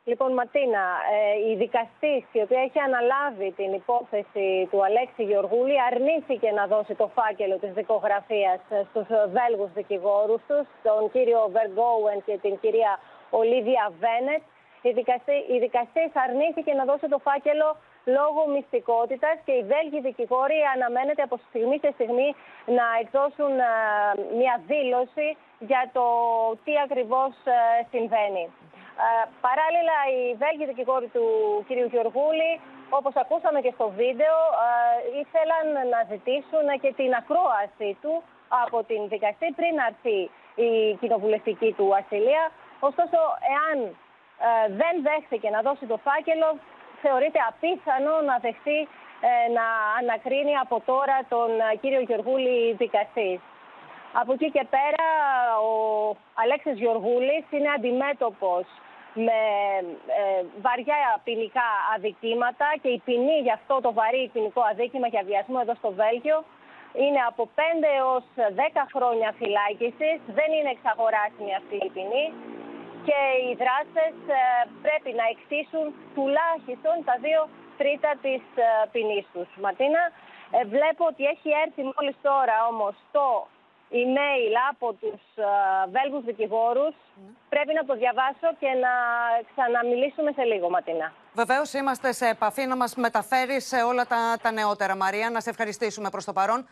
[0.04, 0.84] Λοιπόν, Ματίνα,
[1.16, 6.94] ε, η δικαστής η οποία έχει αναλάβει την υπόθεση του Αλέξη Γεωργούλη αρνήθηκε να δώσει
[6.94, 8.60] το φάκελο της δικογραφίας
[8.90, 12.92] στους Βέλγους δικηγόρους τους, τον κύριο Βεργόουεν και την κυρία
[13.30, 14.42] Ολίβια Βένετ.
[14.82, 20.58] Η δικαστή, η δικαστής αρνήθηκε να δώσει το φάκελο λόγω μυστικότητας και οι Βέλγοι δικηγόροι
[20.74, 22.28] αναμένεται από στιγμή σε στιγμή
[22.78, 23.72] να εκδώσουν ε,
[24.40, 26.04] μια δήλωση για το
[26.64, 27.58] τι ακριβώς ε,
[27.90, 28.44] συμβαίνει.
[29.08, 31.26] Ε, παράλληλα, οι Βέλγοι δικηγόροι του
[31.66, 31.70] κ.
[31.92, 32.52] Γεωργούλη,
[32.98, 34.36] όπως ακούσαμε και στο βίντεο,
[34.66, 34.70] ε,
[35.22, 38.14] ήθελαν να ζητήσουν και την ακρόαση του
[38.64, 40.18] από την δικαστή πριν έρθει
[40.66, 42.44] η κοινοβουλευτική του ασυλία.
[42.88, 43.18] Ωστόσο,
[43.54, 46.48] εάν ε, δεν δέχθηκε να δώσει το φάκελο,
[47.02, 48.80] θεωρείται απίθανο να δεχτεί
[49.58, 49.66] να
[50.00, 53.40] ανακρίνει από τώρα τον κύριο Γεωργούλη δικαστής.
[54.12, 55.08] Από εκεί και πέρα
[55.70, 55.72] ο
[56.34, 58.64] Αλέξης Γεωργούλης είναι αντιμέτωπος
[59.14, 59.40] με
[60.20, 65.58] ε, βαριά ποινικά αδικήματα και η ποινή για αυτό το βαρύ ποινικό αδίκημα για βιασμό
[65.62, 66.44] εδώ στο Βέλγιο
[67.02, 67.60] είναι από 5
[68.00, 70.18] έως 10 χρόνια φυλάκισης.
[70.38, 72.26] Δεν είναι εξαγοράσιμη αυτή η ποινή
[73.06, 74.42] και οι δράστες ε,
[74.84, 77.40] πρέπει να εκτίσουν τουλάχιστον τα δύο
[77.80, 79.48] τρίτα της ε, ποινής τους.
[79.64, 80.02] Ματίνα,
[80.56, 83.26] ε, βλέπω ότι έχει έρθει μόλις τώρα όμως το
[83.92, 85.42] email από τους uh,
[85.90, 86.94] Βέλγους δικηγόρους.
[87.48, 88.92] Πρέπει να το διαβάσω και να
[89.50, 91.12] ξαναμιλήσουμε σε λίγο, Ματίνα.
[91.34, 95.30] Βεβαίως, είμαστε σε επαφή να μας μεταφέρεις σε όλα τα, τα νεότερα, Μαρία.
[95.30, 96.68] Να σε ευχαριστήσουμε προς το παρόν.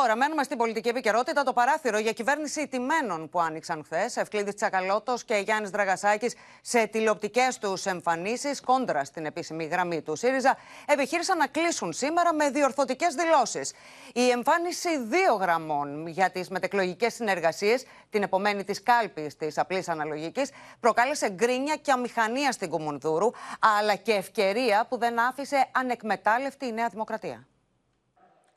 [0.00, 1.42] Τώρα, μένουμε στην πολιτική επικαιρότητα.
[1.42, 7.58] Το παράθυρο για κυβέρνηση τιμένων που άνοιξαν χθες, Ευκλήδης Τσακαλώτος και Γιάννης Δραγασάκης, σε τηλεοπτικές
[7.58, 10.56] τους εμφανίσεις κόντρα στην επίσημη γραμμή του ΣΥΡΙΖΑ,
[10.86, 13.72] επιχείρησαν να κλείσουν σήμερα με διορθωτικές δηλώσεις.
[14.14, 20.50] Η εμφάνιση δύο γραμμών για τις μετεκλογικές συνεργασίες, την επομένη της κάλπης της απλής αναλογικής,
[20.80, 23.30] προκάλεσε γκρίνια και αμηχανία στην Κουμουνδούρου,
[23.78, 27.46] αλλά και ευκαιρία που δεν άφησε ανεκμετάλλευτη η Νέα Δημοκρατία.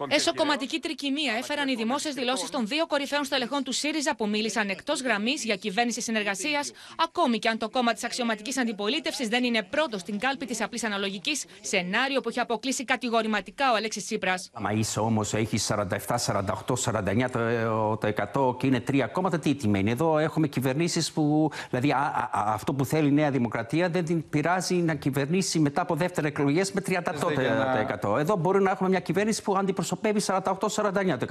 [0.08, 5.02] Εσωκομματική τρικυμία έφεραν οι δημόσιες δηλώσεις των δύο κορυφαίων στελεχών του ΣΥΡΙΖΑ που μίλησαν εκτός
[5.02, 10.02] γραμμής για κυβέρνηση συνεργασίας, ακόμη και αν το κόμμα της αξιωματικής αντιπολίτευσης δεν είναι πρώτος
[10.02, 14.50] στην κάλπη της απλής αναλογικής, σενάριο που έχει αποκλείσει κατηγορηματικά ο Αλέξης Τσίπρας.
[14.60, 19.92] Μα είσαι όμως έχει 47, 48, 49% και είναι τρία κόμματα, τι τιμένει.
[19.92, 21.52] Εδώ έχουμε κυβερνήσεις που.
[21.70, 25.82] Δηλαδή, α, α, αυτό που θέλει η Νέα Δημοκρατία δεν την πειράζει να κυβερνήσει μετά
[25.82, 28.18] από δεύτερες εκλογές με 30%.
[28.18, 30.22] Εδώ μπορεί να έχουμε μια κυβέρνηση που αντιπροσωπεύει αντιπροσωπεύει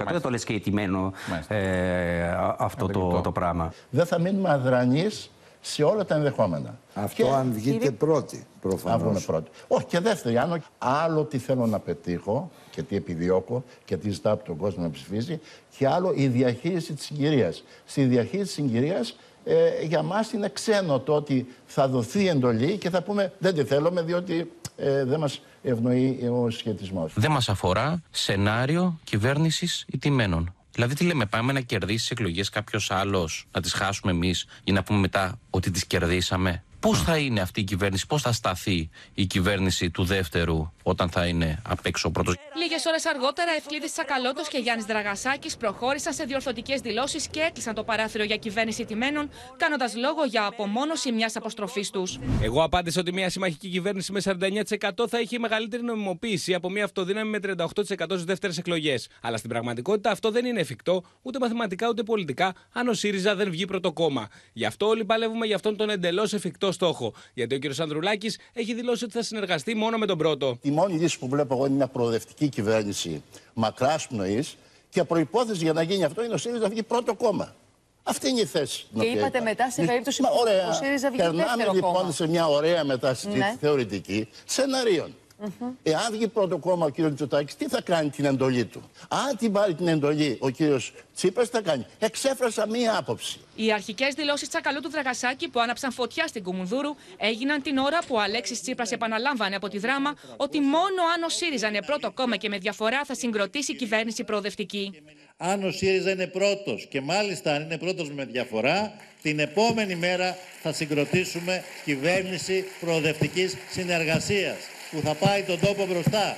[0.05, 0.11] 48-49%.
[0.11, 1.13] Δεν το λες και ηττημένο
[1.47, 3.73] ε, αυτό το, το πράγμα.
[3.89, 6.79] Δεν θα μείνουμε αδρανείς σε όλα τα ενδεχόμενα.
[6.93, 7.29] Αυτό και...
[7.29, 8.93] αν βγείτε πρώτοι, προφανώς.
[8.93, 9.49] Αν βγούμε πρώτοι.
[9.67, 14.33] Όχι, και δεύτερη, αν άλλο τι θέλω να πετύχω και τι επιδιώκω και τι ζητάω
[14.33, 15.39] από τον κόσμο να ψηφίσει
[15.77, 17.63] και άλλο η διαχείριση της συγκυρίας.
[17.85, 22.89] Στη διαχείριση της συγκυρίας ε, για μας είναι ξένο το ότι θα δοθεί εντολή και
[22.89, 27.13] θα πούμε δεν τη θέλουμε διότι ε, δεν μας ευνοεί ο σχετισμός.
[27.15, 30.53] Δεν μας αφορά σενάριο κυβέρνησης ηττημένων.
[30.71, 34.73] Δηλαδή, τι λέμε, πάμε να κερδίσεις τι εκλογές κάποιος άλλος, να τις χάσουμε εμείς για
[34.73, 36.63] να πούμε μετά ότι τις κερδίσαμε.
[36.79, 41.25] Πώς θα είναι αυτή η κυβέρνηση, πώς θα σταθεί η κυβέρνηση του δεύτερου όταν θα
[41.25, 42.35] είναι απ' έξω ο πρώτος.
[42.55, 47.83] Λίγες ώρες αργότερα, Ευκλήδης Τσακαλώτος και Γιάννης Δραγασάκης προχώρησαν σε διορθωτικές δηλώσεις και έκλεισαν το
[47.83, 52.19] παράθυρο για κυβέρνηση τιμένων, κάνοντας λόγο για απομόνωση μιας αποστροφής τους.
[52.41, 57.29] Εγώ απάντησα ότι μια συμμαχική κυβέρνηση με 49% θα έχει μεγαλύτερη νομιμοποίηση από μια αυτοδύναμη
[57.29, 57.65] με 38%
[58.09, 59.07] στις δεύτερες εκλογές.
[59.21, 63.49] Αλλά στην πραγματικότητα αυτό δεν είναι εφικτό ούτε μαθηματικά ούτε πολιτικά αν ο ΣΥΡΙΖΑ δεν
[63.49, 64.27] βγει πρώτο κόμμα.
[64.53, 67.13] Γι' αυτό όλοι παλεύουμε για αυτόν τον εντελώς εφικτό στόχο.
[67.33, 67.79] Γιατί ο κ.
[67.79, 70.59] Ανδρουλάκης έχει δηλώσει ότι θα συνεργαστεί μόνο με τον πρώτο.
[70.79, 74.57] Η μόνη λύση που βλέπω εγώ είναι μια προοδευτική κυβέρνηση μακράς πνοής
[74.89, 77.55] και προπόθεση για να γίνει αυτό είναι ο ΣΥΡΙΖΑ να βγει πρώτο κόμμα.
[78.03, 78.87] Αυτή είναι η θέση.
[78.99, 79.41] Και είπατε είπα.
[79.43, 80.27] μετά σε περίπτωση που
[80.69, 83.55] ο ΣΥΡΙΖΑ βγει Περνάμε λοιπόν σε μια ωραία μετάσταση ναι.
[83.59, 85.15] θεωρητική σεναρίων.
[85.43, 85.71] Mm-hmm.
[85.83, 89.51] Εάν βγει πρώτο κόμμα ο κύριος Μητσοτάκης, τι θα κάνει την εντολή του; Αν την
[89.51, 93.39] πάρει την εντολή ο κύριος Τσίπρας, τι θα κάνει; Εξέφρασα μία άποψη.
[93.55, 98.15] Οι αρχικές δηλώσεις Τσακαλού του Δραγασάκη που άναψαν φωτιά στην Κουμουνδούρου έγιναν την ώρα που
[98.15, 102.35] ο Αλέξης Τσίπρας επαναλάμβανε από τη δράμα ότι μόνο αν ο ΣΥΡΙΖΑ είναι πρώτο κόμμα
[102.35, 105.01] και με διαφορά θα συγκροτήσει κυβέρνηση προοδευτική.
[105.37, 110.37] Αν ο ΣΥΡΙΖΑ είναι πρώτος και μάλιστα αν είναι πρώτος με διαφορά, την επόμενη μέρα
[110.61, 114.57] θα συγκροτήσουμε κυβέρνηση προοδευτικής συνεργασίας
[114.91, 116.35] που θα πάει τον τόπο μπροστά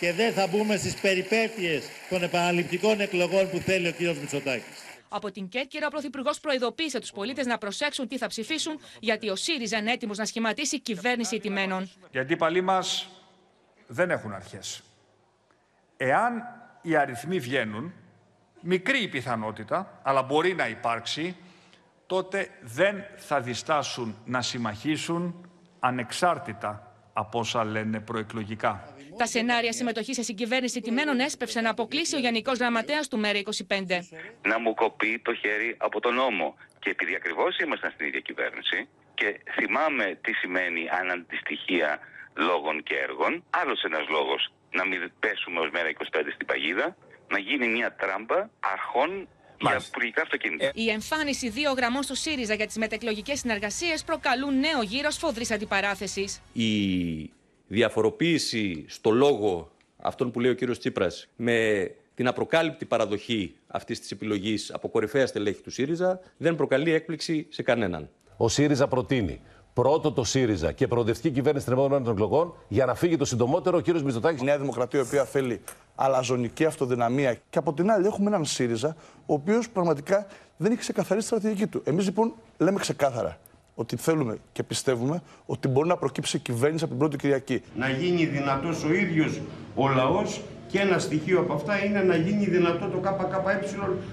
[0.00, 4.00] και δεν θα μπούμε στις περιπέτειες των επαναληπτικών εκλογών που θέλει ο κ.
[4.00, 4.84] Μητσοτάκης.
[5.08, 9.36] Από την Κέρκυρα, ο Πρωθυπουργός προειδοποίησε τους πολίτες να προσέξουν τι θα ψηφίσουν, γιατί ο
[9.36, 11.90] ΣΥΡΙΖΑ είναι έτοιμος να σχηματίσει κυβέρνηση ηττημένων.
[12.10, 13.08] Οι αντίπαλοι μας
[13.86, 14.82] δεν έχουν αρχές.
[15.96, 16.42] Εάν
[16.82, 17.92] οι αριθμοί βγαίνουν,
[18.60, 21.36] μικρή η πιθανότητα, αλλά μπορεί να υπάρξει,
[22.06, 28.94] τότε δεν θα διστάσουν να συμμαχίσουν ανεξάρτητα από όσα λένε προεκλογικά.
[29.16, 33.98] Τα σενάρια συμμετοχής σε συγκυβέρνηση τιμένων έσπευσε να αποκλείσει ο Γενικός Γραμματέας του ΜΕΡΑ25.
[34.42, 36.54] Να μου κοπεί το χέρι από τον νόμο.
[36.78, 41.98] Και επειδή ακριβώς ήμασταν στην ίδια κυβέρνηση και θυμάμαι τι σημαίνει αναντιστοιχεία
[42.34, 46.96] λόγων και έργων, άλλος ένας λόγος να μην πέσουμε ως ΜΕΡΑ25 στην παγίδα,
[47.28, 49.28] να γίνει μια τράμπα αρχών
[49.60, 50.70] για υπουργικά αυτοκίνητα.
[50.74, 56.40] Η εμφάνιση δύο γραμμών στο ΣΥΡΙΖΑ για τις μετεκλογικές συνεργασίες προκαλούν νέο γύρο σφοδρή αντιπαράθεσης.
[56.52, 57.30] Η
[57.66, 64.10] διαφοροποίηση στο λόγο αυτόν που λέει ο κύριος Τσίπρας με την απροκάλυπτη παραδοχή αυτής της
[64.10, 68.08] επιλογής από κορυφαία στελέχη του ΣΥΡΙΖΑ δεν προκαλεί έκπληξη σε κανέναν.
[68.36, 69.40] Ο ΣΥΡΙΖΑ προτείνει
[69.72, 73.80] πρώτο το ΣΥΡΙΖΑ και προοδευτική κυβέρνηση των επόμενων εκλογών για να φύγει το συντομότερο ο
[73.80, 74.40] κύριος Μητσοτάκης.
[74.40, 75.60] Η Νέα Δημοκρατία, η οποία θέλει
[76.00, 77.34] αλαζονική αυτοδυναμία.
[77.50, 81.66] Και από την άλλη, έχουμε έναν ΣΥΡΙΖΑ, ο οποίος πραγματικά δεν έχει ξεκαθαρίσει τη στρατηγική
[81.66, 81.82] του.
[81.84, 83.38] Εμείς λοιπόν λέμε ξεκάθαρα
[83.74, 87.62] ότι θέλουμε και πιστεύουμε ότι μπορεί να προκύψει κυβέρνηση από την πρώτη Κυριακή.
[87.76, 89.40] Να γίνει δυνατός ο ίδιος
[89.74, 93.52] ο λαός και ένα στοιχείο από αυτά είναι να γίνει δυνατό το ΚΚΕ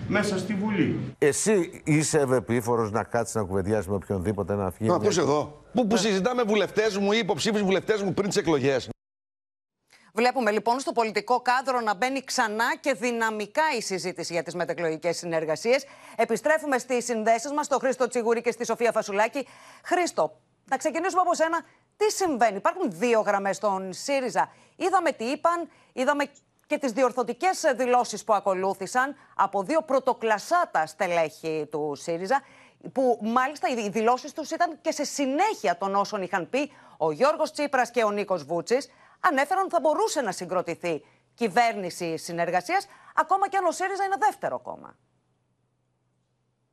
[0.08, 1.00] μέσα στη Βουλή.
[1.18, 4.90] Εσύ είσαι ευεπίφορο να κάτσεις να κουβεντιάσεις με οποιονδήποτε να φύγει.
[4.90, 5.62] Μα πώ εδώ.
[5.74, 8.90] Που, που συζητάμε βουλευτές μου ή υποψήφιους βουλευτές μου πριν τις εκλογές.
[10.18, 15.18] Βλέπουμε λοιπόν στο πολιτικό κάδρο να μπαίνει ξανά και δυναμικά η συζήτηση για τις μετεκλογικές
[15.18, 15.86] συνεργασίες.
[16.16, 19.48] Επιστρέφουμε στις συνδέσεις μας, στο Χρήστο Τσιγουρή και στη Σοφία Φασουλάκη.
[19.84, 21.62] Χρήστο, να ξεκινήσουμε από σένα.
[21.98, 24.52] Τι συμβαίνει, υπάρχουν δύο γραμμές στον ΣΥΡΙΖΑ.
[24.76, 26.26] Είδαμε τι είπαν, είδαμε
[26.68, 32.42] και τις διορθωτικές δηλώσεις που ακολούθησαν από δύο πρωτοκλασάτα στελέχη του ΣΥΡΙΖΑ
[32.92, 37.52] που μάλιστα οι δηλώσεις τους ήταν και σε συνέχεια των όσων είχαν πει ο Γιώργος
[37.52, 41.02] Τσίπρας και ο Νίκος Βούτσης ανέφεραν ότι θα μπορούσε να συγκροτηθεί
[41.34, 44.98] κυβέρνηση συνεργασίας ακόμα και αν ο ΣΥΡΙΖΑ είναι δεύτερο κόμμα.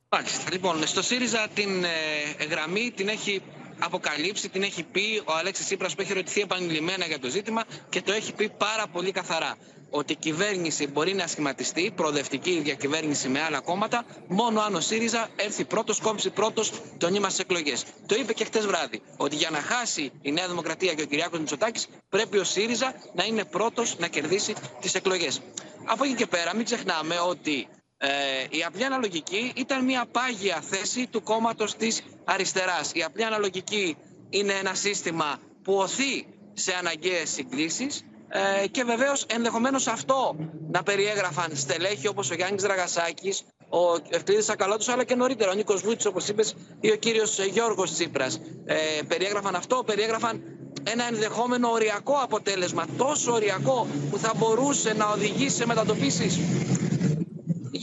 [0.09, 0.51] Μάλιστα.
[0.53, 3.43] Λοιπόν, στο ΣΥΡΙΖΑ την ε, γραμμή την έχει
[3.79, 8.03] αποκαλύψει, την έχει πει ο Αλέξης Τσίπρας που έχει ρωτηθεί επανειλημμένα για το ζήτημα και
[8.03, 9.57] το έχει πει πάρα πολύ καθαρά
[9.97, 15.29] ότι η κυβέρνηση μπορεί να σχηματιστεί, προοδευτική διακυβέρνηση με άλλα κόμματα, μόνο αν ο ΣΥΡΙΖΑ
[15.37, 17.85] έρθει πρώτος, κόψει πρώτος το νήμα στις εκλογές.
[18.07, 21.39] Το είπε και χτες βράδυ, ότι για να χάσει η Νέα Δημοκρατία και ο Κυριάκος
[21.39, 25.41] Μητσοτάκης, πρέπει ο ΣΥΡΙΖΑ να είναι πρώτος να κερδίσει τις εκλογές.
[25.85, 28.09] Από εκεί και πέρα, μην ξεχνάμε ότι ε,
[28.51, 32.91] η απλή αναλογική ήταν μια πάγια θέση του κόμματος της αριστεράς.
[32.95, 33.97] Η απλή αναλογική
[34.31, 38.05] είναι ένα σύστημα που οθεί σε αναγκαίες συγκλήσεις
[38.37, 40.37] ε, και βεβαίως ενδεχομένως αυτό
[40.71, 45.81] να περιέγραφαν στελέχη όπως ο Γιάννης Δραγασάκης, ο Ευκλήδης Ακαλώτος αλλά και νωρίτερα ο Νίκος
[45.81, 48.41] Βούτσης όπως είπες ή ο κύριος Γιώργος Τσίπρας.
[48.65, 48.77] Ε,
[49.09, 50.43] περιέγραφαν αυτό, περιέγραφαν
[50.83, 56.39] ένα ενδεχόμενο οριακό αποτέλεσμα, τόσο οριακό που θα μπορούσε να οδηγήσει σε μετατοπίσεις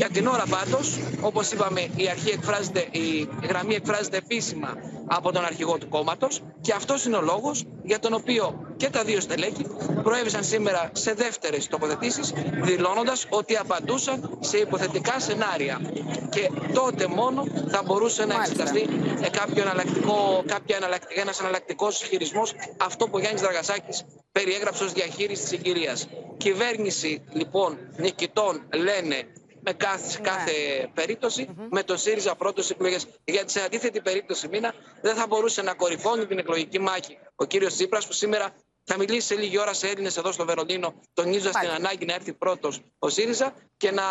[0.01, 4.73] για την ώρα πάντως, όπως είπαμε, η, αρχή εκφράζεται, η γραμμή εκφράζεται επίσημα
[5.07, 9.03] από τον αρχηγό του κόμματος και αυτός είναι ο λόγος για τον οποίο και τα
[9.03, 9.65] δύο στελέχη
[10.03, 15.79] προέβησαν σήμερα σε δεύτερες τοποθετήσεις δηλώνοντας ότι απαντούσαν σε υποθετικά σενάρια
[16.29, 18.87] και τότε μόνο θα μπορούσε να εξεταστεί
[19.31, 20.77] κάποιο εναλλακτικό, κάποια
[21.15, 26.07] ένας εναλλακτικός χειρισμός αυτό που ο Γιάννης Δραγασάκης περιέγραψε ως διαχείριση της συγκυρίας.
[26.37, 29.23] Κυβέρνηση λοιπόν νικητών λένε
[29.63, 30.27] με κάθε, ναι.
[30.29, 30.51] κάθε
[30.93, 33.07] περίπτωση με το ΣΥΡΙΖΑ πρώτο εκλογές.
[33.23, 37.73] Γιατί σε αντίθετη περίπτωση μήνα δεν θα μπορούσε να κορυφώνει την εκλογική μάχη ο κύριος
[37.73, 41.69] Τσίπρας που σήμερα θα μιλήσει σε λίγη ώρα σε Έλληνες εδώ στο Βερολίνο, τονίζοντας την
[41.69, 44.03] ανάγκη να έρθει πρώτος ο ΣΥΡΙΖΑ και να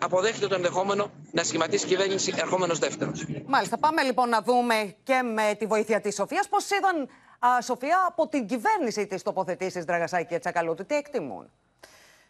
[0.00, 3.26] αποδέχεται το ενδεχόμενο να σχηματίσει κυβέρνηση ερχόμενος δεύτερος.
[3.46, 3.78] Μάλιστα.
[3.78, 7.08] Πάμε λοιπόν να δούμε και με τη βοήθεια της Σοφίας πώς είδαν,
[7.46, 10.84] α, Σοφία, από την κυβέρνηση τη τοποθετήσεις Δραγασάκη και Τσακαλούτη.
[10.84, 11.50] Τι εκτιμούν;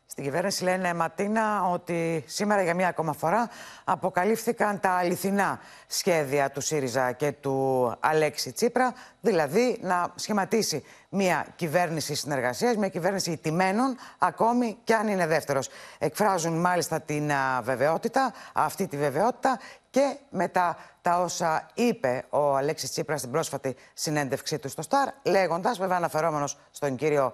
[0.09, 3.51] Στην κυβέρνηση λένε Ματίνα ότι σήμερα για μία ακόμα φορά
[3.85, 8.95] αποκαλύφθηκαν τα αληθινά σχέδια του ΣΥΡΙΖΑ και του Αλέξη Τσίπρα,
[9.27, 15.69] δηλαδή να σχηματίσει μία κυβέρνηση συνεργασίας, μία κυβέρνηση ιτημένων, ακόμη και αν είναι δεύτερος.
[15.99, 17.31] Εκφράζουν μάλιστα την
[17.63, 19.59] βεβαιότητα, αυτή τη βεβαιότητα
[19.91, 25.79] και μετά τα όσα είπε ο Αλέξης Τσίπρας στην πρόσφατη συνέντευξή του στο ΣΤΑΡ, λέγοντας,
[25.79, 27.33] βέβαια αναφερόμενος στον κύριο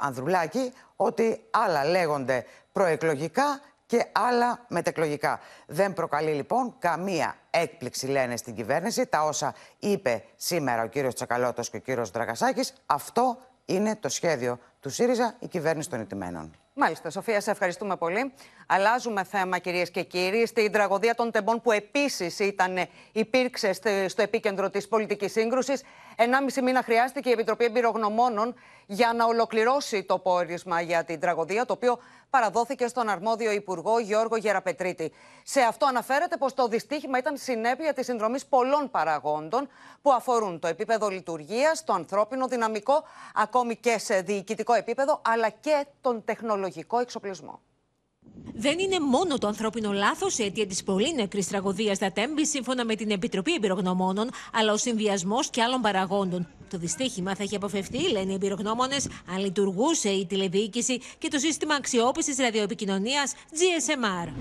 [0.00, 3.60] Ανδρουλάκη, ότι άλλα λέγονται προεκλογικά
[3.90, 5.40] και άλλα μετεκλογικά.
[5.66, 11.70] Δεν προκαλεί λοιπόν καμία έκπληξη, λένε στην κυβέρνηση, τα όσα είπε σήμερα ο κύριος Τσακαλώτος
[11.70, 12.72] και ο κύριος Δραγασάκης.
[12.86, 16.54] Αυτό είναι το σχέδιο του ΣΥΡΙΖΑ, η κυβέρνηση των ηττημένων.
[16.74, 18.32] Μάλιστα, Σοφία, σε ευχαριστούμε πολύ.
[18.66, 22.38] Αλλάζουμε θέμα, κυρίες και κύριοι, στην τραγωδία των τεμπών που επίσης
[23.12, 23.72] υπήρξε
[24.08, 25.82] στο επίκεντρο της πολιτικής σύγκρουσης.
[26.22, 28.54] Ενάμιση μήνα χρειάστηκε η Επιτροπή Εμπειρογνωμόνων
[28.86, 31.98] για να ολοκληρώσει το πόρισμα για την τραγωδία, το οποίο
[32.30, 35.12] παραδόθηκε στον αρμόδιο Υπουργό Γιώργο Γεραπετρίτη.
[35.44, 39.68] Σε αυτό αναφέρεται πως το δυστύχημα ήταν συνέπεια της συνδρομής πολλών παραγόντων
[40.02, 43.04] που αφορούν το επίπεδο λειτουργίας, το ανθρώπινο δυναμικό,
[43.34, 47.60] ακόμη και σε διοικητικό επίπεδο, αλλά και τον τεχνολογικό εξοπλισμό.
[48.54, 52.94] Δεν είναι μόνο το ανθρώπινο λάθος αιτία της πολύ νεκρής τραγωδίας στα Τέμπη, σύμφωνα με
[52.94, 56.48] την Επιτροπή Εμπειρογνωμόνων, αλλά ο συνδυασμός και άλλων παραγόντων.
[56.70, 61.74] Το δυστύχημα θα έχει αποφευθεί, λένε οι εμπειρογνώμονες, αν λειτουργούσε η τηλεδιοίκηση και το σύστημα
[61.74, 64.32] αξιόπιση ραδιοεπικοινωνίας GSMR.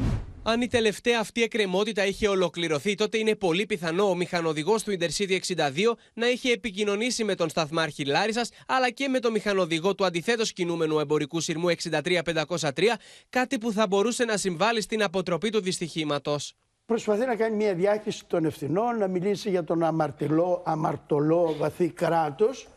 [0.44, 5.40] Αν η τελευταία αυτή εκκρεμότητα είχε ολοκληρωθεί, τότε είναι πολύ πιθανό ο μηχανοδηγός του Intercity
[5.56, 10.54] 62 να είχε επικοινωνήσει με τον σταθμάρχη Λάρισας, αλλά και με τον μηχανοδηγό του αντιθέτως
[10.54, 12.98] κινούμενου εμπορικού σειρμού 63503,
[13.30, 16.54] κάτι που θα μπορούσε να συμβάλλει στην αποτροπή του δυστυχήματος.
[16.86, 22.68] Προσπαθεί να κάνει μια διάχυση των ευθυνών, να μιλήσει για τον αμαρτωλό, αμαρτωλό βαθύ κράτος.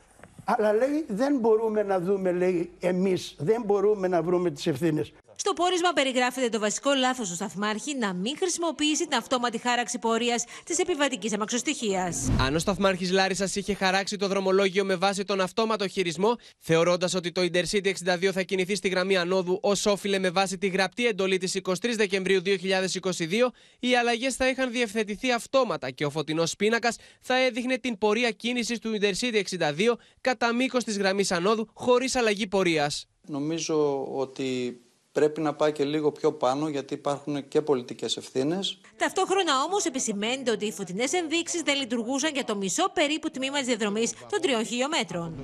[0.44, 5.12] Αλλά λέει δεν μπορούμε να δούμε, λέει εμείς, δεν μπορούμε να βρούμε τις ευθύνες.
[5.44, 10.44] Στο πόρισμα περιγράφεται το βασικό λάθος του σταθμάρχη να μην χρησιμοποιήσει την αυτόματη χάραξη πορείας
[10.64, 12.31] της επιβατικής αμαξοστοιχίας.
[12.40, 17.33] Αν ο σταθμάρχης Λάρισας είχε χαράξει το δρομολόγιο με βάση τον αυτόματο χειρισμό, θεωρώντας ότι
[17.33, 21.38] το Intercity 62 θα κινηθεί στη γραμμή ανόδου ως όφιλε με βάση τη γραπτή εντολή
[21.38, 27.38] της 23 Δεκεμβρίου 2022, οι αλλαγές θα είχαν διευθετηθεί αυτόματα και ο φωτεινός πίνακας θα
[27.38, 33.07] έδειχνε την πορεία κίνησης του Intercity 62 κατά μήκος της γραμμής ανόδου χωρίς αλλαγή πορείας.
[33.26, 34.81] Νομίζω ότι
[35.12, 38.79] πρέπει να πάει και λίγο πιο πάνω γιατί υπάρχουν και πολιτικές ευθύνες.
[38.96, 43.66] Ταυτόχρονα όμως επισημαίνεται ότι οι φωτεινές ενδείξεις δεν λειτουργούσαν για το μισό περίπου τμήμα της
[43.66, 45.35] διαδρομής των τριών χιλιόμετρων.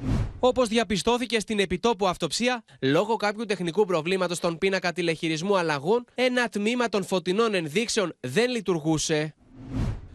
[0.41, 6.89] Όπως διαπιστώθηκε στην επιτόπου αυτοψία, λόγω κάποιου τεχνικού προβλήματος στον πίνακα τηλεχειρισμού αλλαγών, ένα τμήμα
[6.89, 9.35] των φωτεινών ενδείξεων δεν λειτουργούσε.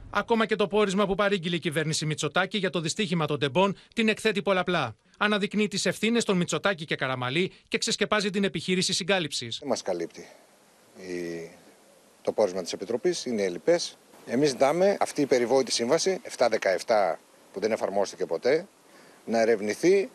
[0.10, 4.08] Ακόμα και το πόρισμα που παρήγγειλε η κυβέρνηση Μητσοτάκη για το δυστύχημα των τεμπών την
[4.08, 4.96] εκθέτει πολλαπλά.
[5.24, 9.58] Αναδεικνύει τις ευθύνες των Μητσοτάκη και Καραμαλή και ξεσκεπάζει την επιχείρηση συγκάλυψης.
[9.60, 10.28] Δεν μας καλύπτει
[10.98, 11.50] η...
[12.22, 13.98] το πόρισμα της Επιτροπής, είναι ελληπές.
[14.26, 17.16] Εμείς ζητάμε αυτή η περιβόητη σύμβαση 717
[17.54, 18.68] που δεν εφαρμόστηκε ποτέ
[19.26, 20.10] να ερευνηθεί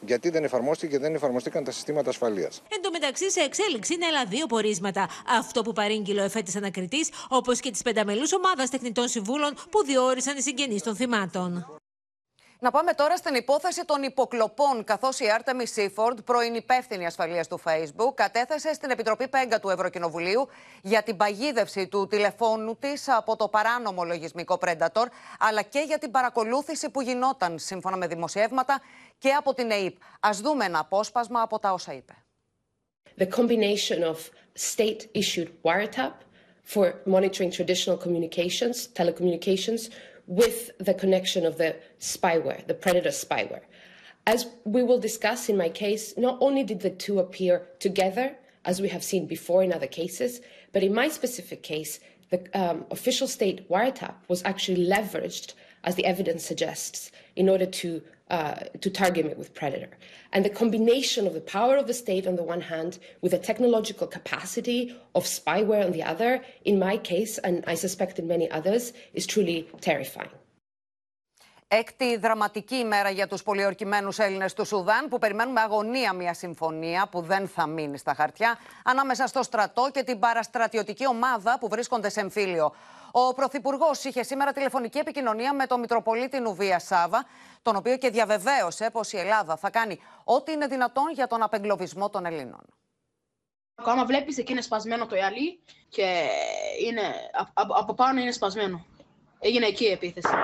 [0.00, 2.62] γιατί δεν εφαρμόστηκε και δεν εφαρμοστήκαν τα συστήματα ασφαλείας.
[2.68, 5.08] Εν τω μεταξύ, σε εξέλιξη είναι άλλα δύο πορίσματα.
[5.38, 10.36] Αυτό που παρήγγειλε ο εφέτης ανακριτής, όπως και της πενταμελούς ομάδας τεχνητών συμβούλων που διόρισαν
[10.36, 11.78] οι συγγενείς των θυμάτων.
[12.64, 17.60] Να πάμε τώρα στην υπόθεση των υποκλοπών, καθώς η Άρτεμι Σίφορντ, πρώην υπεύθυνη ασφαλείας του
[17.64, 20.48] Facebook, κατέθεσε στην Επιτροπή Πέγκα του Ευρωκοινοβουλίου
[20.82, 25.04] για την παγίδευση του τηλεφώνου της από το παράνομο λογισμικό Predator,
[25.38, 28.80] αλλά και για την παρακολούθηση που γινόταν, σύμφωνα με δημοσιεύματα,
[29.18, 29.96] και από την ΕΕΠ.
[30.20, 32.12] Α δούμε ένα απόσπασμα από τα όσα είπε.
[33.18, 34.16] The combination of
[34.54, 36.12] state-issued wiretap
[36.72, 39.82] for monitoring traditional communications, telecommunications,
[40.26, 43.62] with the connection of the spyware, the predator spyware.
[44.26, 48.80] As we will discuss in my case, not only did the two appear together, as
[48.80, 50.40] we have seen before in other cases,
[50.72, 55.52] but in my specific case, the um, official state wiretap was actually leveraged,
[55.84, 59.90] as the evidence suggests, in order to uh, to target me with predator.
[60.32, 63.38] And the combination of the power of the state on the one hand with the
[63.38, 68.50] technological capacity of spyware on the other, in my case, and I suspect in many
[68.50, 70.30] others, is truly terrifying.
[71.78, 77.08] Έκτη δραματική ημέρα για τους πολιορκημένους Έλληνες του Σουδάν που περιμένουν με αγωνία μια συμφωνία
[77.10, 82.08] που δεν θα μείνει στα χαρτιά ανάμεσα στο στρατό και την παραστρατιωτική ομάδα που βρίσκονται
[82.08, 82.74] σε εμφύλιο.
[83.10, 87.24] Ο Πρωθυπουργός είχε σήμερα τηλεφωνική επικοινωνία με τον Μητροπολίτη Νουβία Σάβα,
[87.62, 92.10] τον οποίο και διαβεβαίωσε πως η Ελλάδα θα κάνει ό,τι είναι δυνατόν για τον απεγκλωβισμό
[92.10, 92.62] των Ελλήνων.
[93.74, 96.28] Άμα βλέπεις εκεί είναι σπασμένο το ιαλί και
[96.86, 97.02] είναι,
[97.54, 98.86] από πάνω είναι σπασμένο.
[99.38, 100.34] Έγινε εκεί η επίθεση.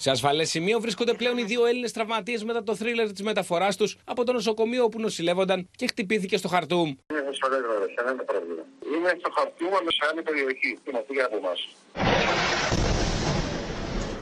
[0.00, 3.98] Σε ασφαλές σημείο βρίσκονται πλέον οι δύο Έλληνες τραυματίες μετά το θρίλερ της μεταφοράς τους
[4.04, 6.86] από το νοσοκομείο όπου νοσηλεύονταν και χτυπήθηκε στο Χαρτούμ.
[6.88, 8.62] Είναι ασφαλέ, βέβαια, κανένα πρόβλημα.
[8.94, 11.68] Είναι στο Χαρτούμ, αλλά σε άλλη περιοχή, στην οποία από εμάς.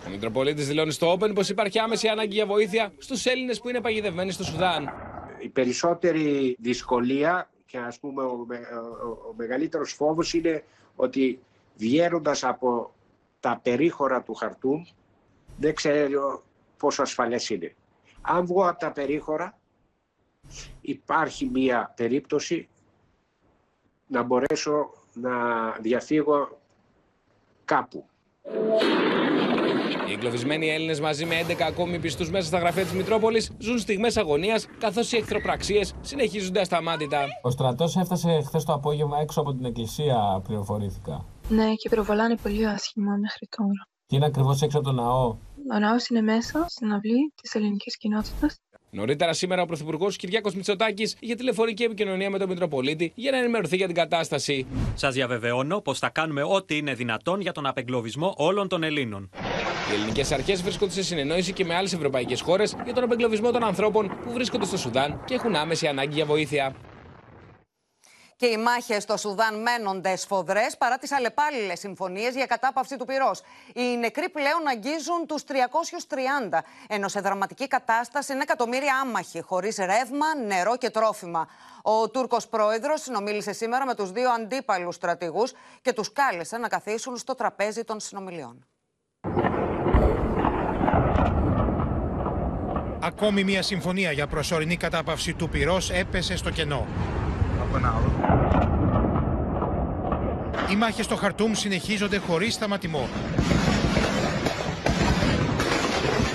[0.06, 3.80] Ο Μητροπολίτης δηλώνει στο Open πως υπάρχει άμεση ανάγκη για βοήθεια στους Έλληνες που είναι
[3.80, 4.92] παγιδευμένοι στο Σουδάν.
[5.38, 10.64] Η περισσότερη δυσκολία και ας πούμε ο, με, ο, ο μεγαλύτερος φόβος είναι
[10.96, 11.38] ότι
[11.76, 12.94] βγαίνοντας από
[13.40, 14.82] τα περίχωρα του Χαρτούμ
[15.56, 16.42] δεν ξέρω
[16.76, 17.74] πόσο ασφαλές είναι.
[18.20, 19.58] Αν βγω από τα περίχωρα,
[20.80, 22.68] υπάρχει μία περίπτωση
[24.06, 25.32] να μπορέσω να
[25.80, 26.58] διαφύγω
[27.64, 28.06] κάπου.
[30.08, 34.16] Οι εγκλωβισμένοι Έλληνες μαζί με 11 ακόμη πιστούς μέσα στα γραφεία της Μητρόπολης ζουν στιγμές
[34.16, 37.24] αγωνίας, καθώς οι εχθροπραξίες συνεχίζονται ασταμάτητα.
[37.42, 41.24] Ο στρατός έφτασε χθες το απόγευμα έξω από την εκκλησία, πληροφορήθηκα.
[41.48, 43.95] Ναι, και προβολάνε πολύ άσχημα μέχρι τώρα.
[44.06, 45.36] Και είναι ακριβώς έξω από τον ναό;
[45.72, 48.60] Ο ναός είναι μέσα στην αυλή της ελληνικής κοινότητας.
[48.90, 53.76] Νωρίτερα σήμερα ο Πρωθυπουργός Κυριάκος Μητσοτάκης είχε τηλεφωνική επικοινωνία με τον Μητροπολίτη για να ενημερωθεί
[53.76, 54.66] για την κατάσταση.
[54.94, 59.30] Σας διαβεβαιώνω πως θα κάνουμε ό,τι είναι δυνατόν για τον απεγκλωβισμό όλων των Ελλήνων.
[59.90, 63.64] Οι ελληνικές αρχές βρίσκονται σε συνεννόηση και με άλλες ευρωπαϊκές χώρες για τον απεγκλωβισμό των
[63.64, 66.74] ανθρώπων που βρίσκονται στο Σουδάν και έχουν άμεση ανάγκη για βοήθεια.
[68.38, 73.42] Και οι μάχες στο Σουδάν μένονται σφοδρές παρά τις αλλεπάλληλες συμφωνίες για κατάπαυση του πυρός.
[73.74, 80.34] Οι νεκροί πλέον αγγίζουν τους 330, ενώ σε δραματική κατάσταση είναι εκατομμύρια άμαχοι, χωρίς ρεύμα,
[80.46, 81.48] νερό και τρόφιμα.
[81.82, 87.16] Ο Τούρκος πρόεδρος συνομίλησε σήμερα με τους δύο αντίπαλους στρατηγούς και τους κάλεσε να καθίσουν
[87.16, 88.66] στο τραπέζι των συνομιλιών.
[93.00, 96.86] Ακόμη μια συμφωνία για προσωρινή κατάπαυση του πυρός έπεσε στο κενό.
[100.70, 103.08] Οι μάχες στο Χαρτούμ συνεχίζονται χωρίς σταματημό.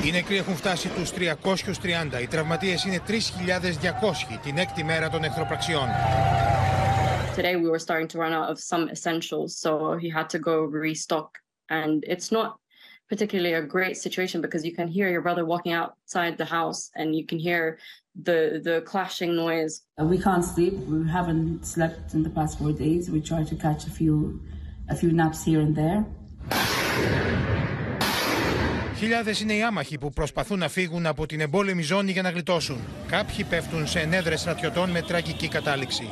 [0.06, 5.88] Οι νεκροί έχουν φτάσει τους 330, οι τραυματίες είναι 3.200 την έκτη μέρα των εχθροπραξιών.
[7.36, 9.72] Today we were starting to run out of some essentials, so
[10.04, 11.30] he had to go restock.
[11.70, 12.50] And it's not
[13.12, 17.08] particularly a great situation because you can hear your brother walking outside the house and
[17.18, 17.64] you can hear
[18.27, 19.83] the the clashing noise.
[20.13, 20.75] We can't sleep.
[20.91, 23.11] We haven't slept in the past four days.
[23.11, 24.17] We try to catch a few
[24.89, 26.05] a few naps here and there.
[28.97, 32.79] Χιλιάδες είναι οι άμαχοι που προσπαθούν να φύγουν από την εμπόλεμη ζώνη για να γλιτώσουν.
[33.07, 36.11] Κάποιοι πέφτουν σε ενέδρες στρατιωτών με τραγική κατάληξη.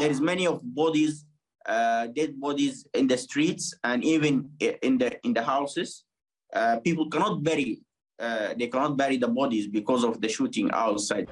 [0.00, 1.24] There is many of bodies,
[1.74, 4.34] uh, dead bodies in the streets and even
[4.86, 6.04] in the in the houses.
[6.58, 7.72] Uh, people cannot bury,
[8.19, 11.27] uh, they cannot bury the bodies because of the shooting outside.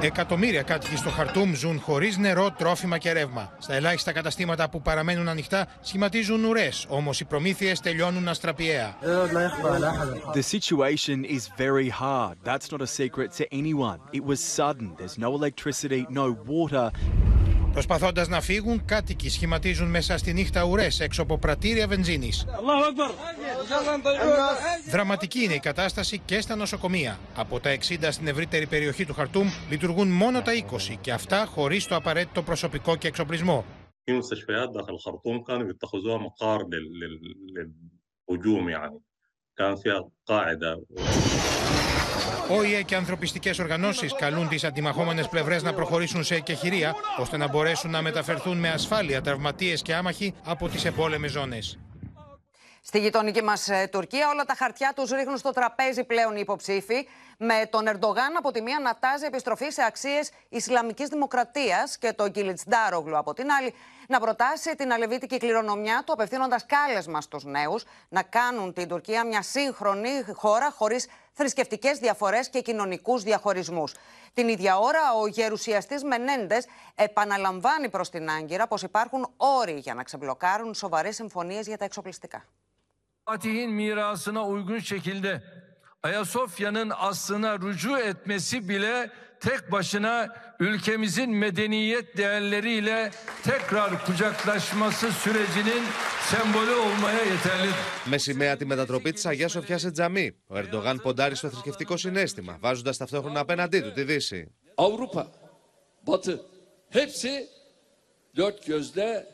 [0.00, 3.52] Εκατομμύρια κάτοικοι στο Χαρτούμ ζουν χωρίς νερό, τρόφιμα και ρεύμα.
[3.58, 8.96] Στα ελάχιστα καταστήματα που παραμένουν ανοιχτά σχηματίζουν ουρές, όμως οι προμήθειες τελειώνουν αστραπιαία.
[10.34, 12.34] The situation is very hard.
[12.44, 13.98] That's not a secret to anyone.
[14.12, 14.86] It was sudden.
[14.98, 16.90] There's no electricity, no water.
[17.75, 22.31] Προσπαθώντα να φύγουν, κάτοικοι σχηματίζουν μέσα στη νύχτα ουρέ έξω από πρατήρια βενζίνη.
[24.89, 27.19] Δραματική είναι η κατάσταση και στα νοσοκομεία.
[27.35, 31.81] Από τα 60 στην ευρύτερη περιοχή του Χαρτούμ λειτουργούν μόνο τα 20 και αυτά χωρί
[31.83, 33.65] το απαραίτητο προσωπικό και εξοπλισμό.
[34.03, 37.73] في مستشفيات داخل الخرطوم كانوا بيتخذوها مقار لل- لل-
[38.27, 38.99] للهجوم يعني
[39.55, 40.81] كان فيها قاعده
[42.50, 47.90] ΟΗΕ και ανθρωπιστικές οργανώσεις καλούν τις αντιμαχόμενες πλευρές να προχωρήσουν σε εκεχηρία ώστε να μπορέσουν
[47.90, 51.78] να μεταφερθούν με ασφάλεια τραυματίες και άμαχοι από τις εμπόλεμες ζώνες.
[52.82, 57.06] Στη γειτονική μας Τουρκία, όλα τα χαρτιά τους ρίχνουν στο τραπέζι πλέον οι υποψήφοι,
[57.38, 62.30] με τον Ερντογάν από τη μία να τάζει επιστροφή σε αξίες Ισλαμικής Δημοκρατίας και τον
[62.30, 63.74] Κίλιτ Ντάρογλου από την άλλη
[64.08, 69.42] να προτάσει την αλεβίτικη κληρονομιά του, απευθύνοντας κάλεσμα στους νέους να κάνουν την Τουρκία μια
[69.42, 73.94] σύγχρονη χώρα χωρίς θρησκευτικές διαφορές και κοινωνικούς διαχωρισμούς.
[74.34, 80.02] Την ίδια ώρα, ο γερουσιαστής Μενέντες επαναλαμβάνει προς την Άγκυρα πως υπάρχουν όροι για να
[80.02, 82.44] ξεμπλοκάρουν σοβαρές συμφωνίες για τα εξοπλιστικά.
[83.28, 85.42] Fatih'in mirasına uygun şekilde
[86.02, 89.10] Ayasofya'nın aslına rücu etmesi bile
[89.45, 93.11] tek başına ülkemizin medeniyet değerleriyle
[93.43, 95.83] tekrar kucaklaşması sürecinin
[96.29, 97.75] sembolü olmaya yeterlidir.
[98.05, 102.57] Με σημαία τη μετατροπή τη Αγία Σοφιά σε τζαμί, ο Ερντογάν ποντάρει στο θρησκευτικό συνέστημα,
[102.61, 104.51] βάζοντα ταυτόχρονα απέναντί του τη Δύση.
[104.75, 105.23] Avrupa,
[106.07, 106.41] Batı
[106.89, 107.47] hepsi
[108.35, 109.27] dört gözle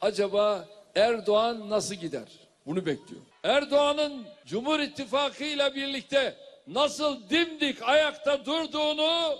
[0.00, 2.28] acaba Erdoğan nasıl gider?
[2.66, 3.22] Bunu bekliyor.
[3.44, 9.38] Erdoğan'ın Cumhur İttifakı ile birlikte nasıl dimdik ayakta durduğunu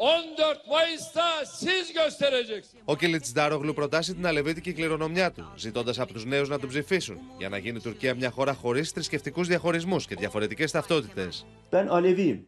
[0.00, 2.82] 14 Mayıs'ta siz göstereceksiniz.
[2.84, 7.18] Ο Κίλιτ Ντάρογλου προτάσει την αλεβίτικη κληρονομιά του, ζητώντας από τους νέους να τον ψηφίσουν,
[7.38, 11.46] για να γίνει η Τουρκία μια χώρα χωρίς θρησκευτικούς διαχωρισμούς και διαφορετικές ταυτότητες.
[11.70, 12.38] Ben Aleviyim.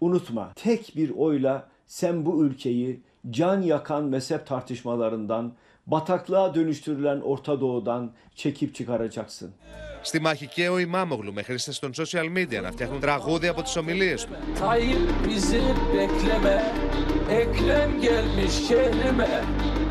[0.00, 5.54] Unutma tek bir oyla sen bu ülkeyi can yakan mezhep tartışmalarından,
[5.86, 9.50] bataklığa dönüştürülen Orta Doğu'dan çekip çıkaracaksın.
[10.02, 13.76] Στη μάχη και ο Ιμάμογλου με χρήστες των social media να φτιάχνουν τραγούδια από τις
[13.76, 14.32] ομιλίες του.
[14.60, 15.62] Tayyip bizi
[15.94, 16.74] bekleme,
[17.30, 19.44] Ekrem gelmiş şehrime,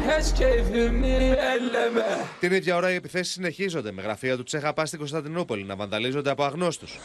[0.07, 2.25] hiç keyfimi elleme.
[2.39, 6.43] Την ίδια ώρα οι επιθέσεις συνεχίζονται με γραφεία του Τσέχαπά στην Κωνσταντινούπολη να βανδαλίζονται από
[6.43, 6.99] αγνώστους.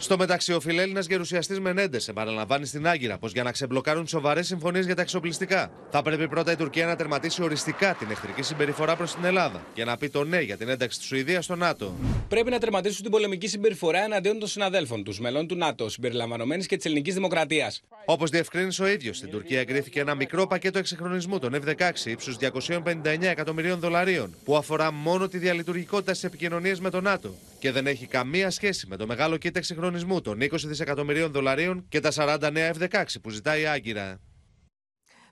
[0.00, 4.84] Στο μεταξύ, ο φιλέλληνας γερουσιαστής Μενέντες επαναλαμβάνει στην Άγκυρα πως για να ξεμπλοκάρουν σοβαρές συμφωνίες
[4.86, 9.14] για τα εξοπλιστικά, θα πρέπει πρώτα η Τουρκία να τερματίσει οριστικά την εχθρική συμπεριφορά προς
[9.14, 11.94] την Ελλάδα και να πει το ναι για την ένταξη της Σουηδίας στο ΝΑΤΟ.
[12.28, 16.76] Πρέπει να τερματίσουν την πολεμική συμπεριφορά εναντίον των συναδέλφων τους, μελών του ΝΑΤΟ, συμπεριλαμβανομένης και
[16.76, 17.82] της ελληνικής δημοκρατίας.
[18.04, 23.28] Όπως διευκρίνησε ο ίδιος, στην Τουρκία εγκρίθηκε ένα μικρό πακέτο εξυγχρονισμού των F-16 ύψους 259
[23.28, 28.06] εκατομμυρίων δολαρίων, που αφορά μόνο τη διαλειτουργικότητα στι επικοινωνίε με το ΝΑΤΟ και δεν έχει
[28.06, 32.72] καμία σχέση με το μεγάλο κίτ εξυγχρονισμού των 20 δισεκατομμυρίων δολαρίων και τα 40 νέα
[32.78, 34.20] F-16 που ζητάει η Άγκυρα.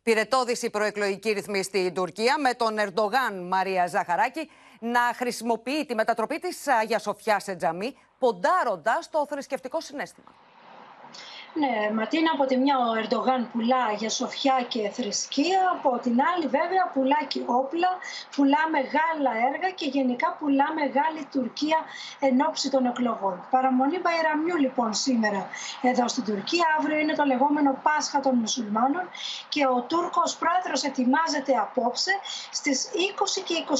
[0.03, 4.51] Πυρετώδης η προεκλογική ρυθμή στην Τουρκία με τον Ερντογάν Μαρία Ζαχαράκη
[4.81, 10.35] να χρησιμοποιεί τη μετατροπή της Αγία Σοφιά σε τζαμί ποντάροντας το θρησκευτικό συνέστημα.
[11.59, 16.47] Ναι, Ματίνα, από τη μια ο Ερντογάν πουλά για σοφιά και θρησκεία, από την άλλη
[16.47, 17.91] βέβαια πουλά και όπλα,
[18.37, 21.79] πουλά μεγάλα έργα και γενικά πουλά μεγάλη Τουρκία
[22.21, 23.47] εν ώψη των εκλογών.
[23.51, 25.49] Παραμονή Μπαϊραμιού λοιπόν σήμερα
[25.83, 29.05] εδώ στην Τουρκία, αύριο είναι το λεγόμενο Πάσχα των Μουσουλμάνων
[29.49, 32.13] και ο Τούρκος πρόεδρος ετοιμάζεται απόψε
[32.51, 32.89] στις
[33.39, 33.73] 20 και 23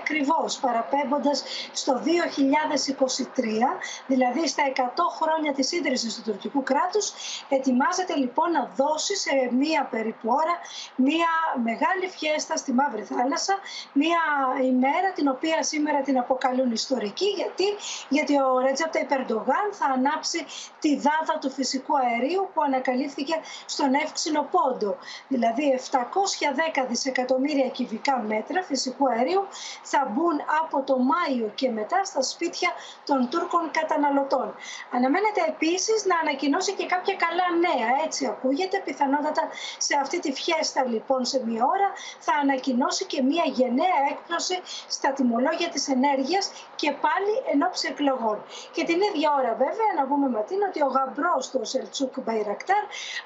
[0.00, 4.80] ακριβώς, παραπέμποντας στο 2023, δηλαδή στα 100
[5.20, 7.12] χρόνια της ίδρυσης του τουρκικού κράτους,
[7.48, 10.54] ετοιμάζεται λοιπόν να δώσει σε μία περίπου ώρα
[10.96, 11.30] μία
[11.62, 13.54] μεγάλη φιέστα στη Μαύρη Θάλασσα,
[13.92, 14.20] μία
[14.62, 17.26] ημέρα την οποία σήμερα την αποκαλούν ιστορική.
[17.26, 17.64] Γιατί,
[18.08, 20.46] Γιατί ο Ρέτζαπ Ταϊπερντογάν θα ανάψει
[20.80, 23.34] τη δάδα του φυσικού αερίου που ανακαλύφθηκε
[23.66, 24.96] στον εύξηνο πόντο.
[25.28, 29.46] Δηλαδή 710 δισεκατομμύρια κυβικά μέτρα φυσικού αερίου
[29.82, 32.70] θα μπουν από το Μάιο και μετά στα σπίτια
[33.04, 34.54] των Τούρκων καταναλωτών.
[34.90, 38.76] Αναμένεται επίσης να ανακοινώσει και κάποια κάποια καλά νέα, έτσι ακούγεται.
[38.84, 39.42] Πιθανότατα
[39.86, 41.88] σε αυτή τη φιέστα λοιπόν σε μία ώρα
[42.26, 44.56] θα ανακοινώσει και μία γενναία έκπλωση
[44.96, 46.44] στα τιμολόγια της ενέργειας
[46.80, 48.38] και πάλι εν όψει εκλογών.
[48.74, 52.84] Και την ίδια ώρα βέβαια να πούμε Ματίνα ότι ο γαμπρός του ο Σελτσούκ Μπαϊρακτάρ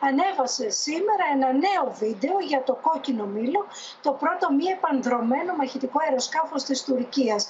[0.08, 3.66] ανέβασε σήμερα ένα νέο βίντεο για το κόκκινο μήλο,
[4.02, 7.42] το πρώτο μη επανδρομένο μαχητικό αεροσκάφος της Τουρκίας.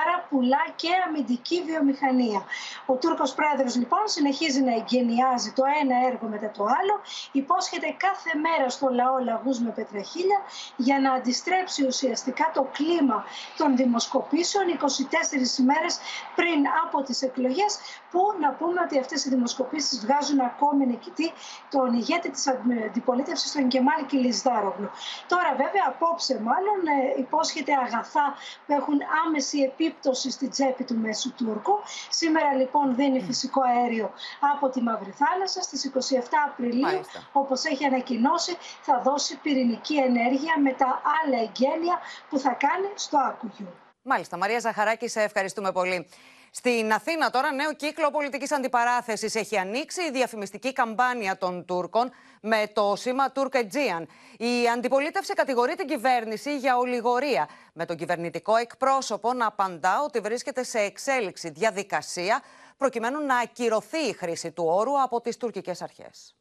[0.00, 2.40] Άρα πουλά και αμυντική βιομηχανία.
[2.86, 6.94] Ο Τούρκος πρόεδρος λοιπόν συνεχίζει να εγκαινιάζει το ένα έργο μετά το άλλο,
[7.32, 10.40] υπόσχεται κάθε μέρα στο λαό λαγούς με πετραχίλια
[10.76, 13.24] για να αντιστρέψει ουσιαστικά το κλίμα
[13.58, 15.98] των δημοσκοπήσεων 24 ημέρες
[16.34, 17.78] πριν από τις εκλογές
[18.10, 21.32] που να πούμε ότι αυτές οι δημοσκοπήσεις βγάζουν ακόμη νικητή
[21.70, 22.46] τον ηγέτη της
[22.86, 24.90] αντιπολίτευσης, τον Κεμάλ Κιλισδάρογλου.
[25.28, 28.34] Τώρα βέβαια απόψε μάλλον ε, υπόσχεται αγαθά
[28.66, 31.74] που έχουν άμεση επίπτωση στην τσέπη του Μέσου Τούρκου.
[32.10, 34.10] Σήμερα λοιπόν δίνει φυσικό αέριο
[34.54, 35.55] από τη Μαύρη Θάλασσα.
[35.62, 37.28] Στις 27 Απριλίου, Μάλιστα.
[37.32, 41.98] όπως έχει ανακοινώσει, θα δώσει πυρηνική ενέργεια με τα άλλα εγγένεια
[42.28, 43.68] που θα κάνει στο Άκουγιου.
[44.02, 44.36] Μάλιστα.
[44.36, 46.06] Μαρία Ζαχαράκη, σε ευχαριστούμε πολύ.
[46.50, 52.70] Στην Αθήνα τώρα νέο κύκλο πολιτικής αντιπαράθεσης έχει ανοίξει η διαφημιστική καμπάνια των Τούρκων με
[52.72, 54.08] το σήμα Τουρκετζίαν.
[54.38, 60.62] Η αντιπολίτευση κατηγορεί την κυβέρνηση για ολιγορία με τον κυβερνητικό εκπρόσωπο να απαντά ότι βρίσκεται
[60.62, 62.42] σε εξέλιξη διαδικασία
[62.76, 66.36] προκειμένου να ακυρωθεί η χρήση του όρου από τις τουρκικές αρχές.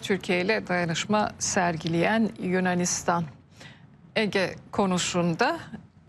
[0.00, 3.24] Türkiye ile dayanışma sergileyen Yunanistan
[4.16, 5.60] Ege konusunda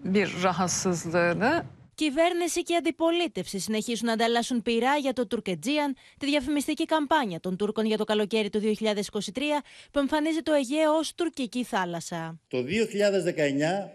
[0.04, 7.40] bir rahatsızlığını Κυβέρνηση και αντιπολίτευση συνεχίζουν να ανταλλάσσουν πειρά για το Τουρκετζίαν, τη διαφημιστική καμπάνια
[7.40, 12.40] των Τούρκων για το καλοκαίρι του 2023, που εμφανίζει το Αιγαίο ως τουρκική θάλασσα.
[12.48, 12.64] Το 2019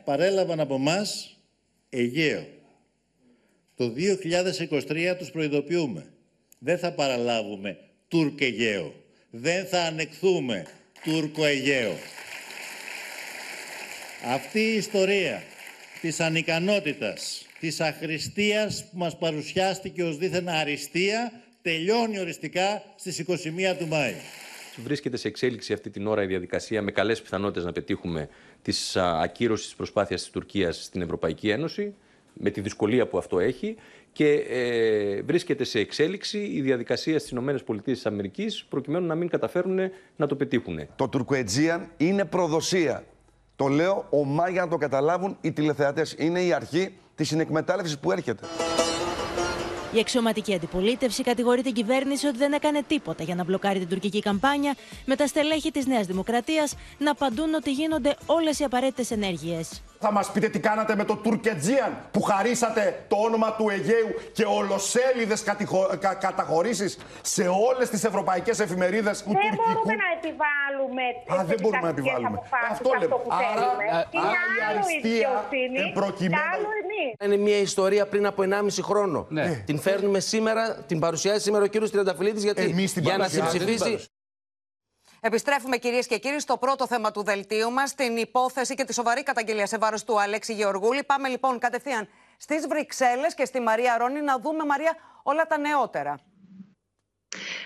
[0.05, 1.07] παρέλαβαν από εμά
[1.89, 2.47] Αιγαίο.
[3.77, 3.93] Το
[4.71, 6.07] 2023 τους προειδοποιούμε.
[6.59, 8.95] Δεν θα παραλάβουμε Τουρκαιγαίο.
[9.31, 10.67] Δεν θα ανεκθούμε
[11.05, 11.97] Τούρκο-Αιγαίο.
[14.25, 15.43] Αυτή η ιστορία
[16.01, 23.87] της ανικανότητας της αχρηστίας που μας παρουσιάστηκε ως δίθεν αριστεία τελειώνει οριστικά στις 21 του
[23.87, 24.15] Μάη.
[24.77, 28.29] Βρίσκεται σε εξέλιξη αυτή την ώρα η διαδικασία με καλές πιθανότητες να πετύχουμε
[28.63, 31.95] της ακύρωσης της προσπάθειας της Τουρκίας στην Ευρωπαϊκή Ένωση
[32.35, 33.77] με τη δυσκολία που αυτό έχει
[34.13, 37.55] και ε, βρίσκεται σε εξέλιξη η διαδικασία στις ΗΠΑ
[38.69, 39.79] προκειμένου να μην καταφέρουν
[40.17, 40.81] να το πετύχουν.
[40.97, 43.05] Το Τουρκοετζίαν είναι προδοσία.
[43.57, 46.15] Το λέω ομά για να το καταλάβουν οι τηλεθεατές.
[46.19, 48.47] Είναι η αρχή της συνεκμετάλλευσης που έρχεται.
[49.95, 54.21] Η αξιωματική αντιπολίτευση κατηγορεί την κυβέρνηση ότι δεν έκανε τίποτα για να μπλοκάρει την τουρκική
[54.21, 54.75] καμπάνια,
[55.05, 59.83] με τα στελέχη της Νέας Δημοκρατίας να απαντούν ότι γίνονται όλες οι απαραίτητες ενέργειες.
[60.01, 64.45] Θα μας πείτε τι κάνατε με το Τουρκετζίαν που χαρίσατε το όνομα του Αιγαίου και
[64.45, 65.43] ολοσέλιδες
[66.01, 66.15] κα...
[66.15, 69.63] καταχωρήσεις σε όλες τις ευρωπαϊκές εφημερίδες του δεν τουρκικού.
[69.65, 71.03] Δεν μπορούμε να επιβάλλουμε.
[71.41, 72.41] Α, δεν μπορούμε να επιβάλλουμε.
[72.71, 73.15] Αυτό λέμε.
[73.29, 73.69] Άρα,
[74.29, 75.31] άρα η αριστεία
[75.95, 76.43] προκειμένου.
[77.25, 79.27] Είναι μια ιστορία πριν από 1,5 χρόνο.
[79.29, 79.63] Ναι.
[79.67, 84.05] Την φέρνουμε σήμερα, την παρουσιάζει σήμερα ο κύριος Τριανταφυλλίδης γιατί για να συμψηφίσει.
[85.21, 89.23] Επιστρέφουμε κυρίες και κύριοι στο πρώτο θέμα του δελτίου μας, την υπόθεση και τη σοβαρή
[89.23, 91.05] καταγγελία σε βάρος του Αλέξη Γεωργούλη.
[91.05, 96.19] Πάμε λοιπόν κατευθείαν στις Βρυξέλλες και στη Μαρία Ρόνη να δούμε, Μαρία, όλα τα νεότερα.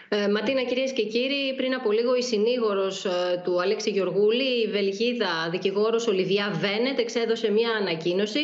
[0.08, 4.66] Ε, Ματίνα, κυρίες και κύριοι, πριν από λίγο η συνήγορος ε, του Αλέξη Γεωργούλη, η
[4.66, 8.40] Βελγίδα δικηγόρος Ολιβιά Βένετ, εξέδωσε μια ανακοίνωση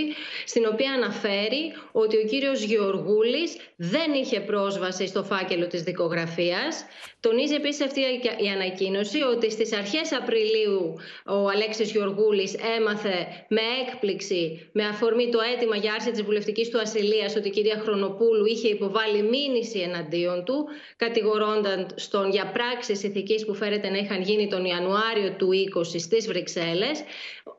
[0.47, 6.85] στην οποία αναφέρει ότι ο κύριος Γεωργούλης δεν είχε πρόσβαση στο φάκελο της δικογραφίας.
[7.27, 8.01] Τονίζει επίσης αυτή
[8.45, 10.95] η ανακοίνωση ότι στις αρχές Απριλίου
[11.27, 13.17] ο Αλέξης Γεωργούλης έμαθε
[13.49, 17.79] με έκπληξη, με αφορμή το αίτημα για άρση της βουλευτικής του ασυλίας, ότι η κυρία
[17.85, 20.65] Χρονοπούλου είχε υποβάλει μήνυση εναντίον του,
[20.97, 26.27] κατηγορώνταν στον για πράξεις ηθικής που φέρεται να είχαν γίνει τον Ιανουάριο του 20 στις
[26.27, 27.03] Βρυξέλλες.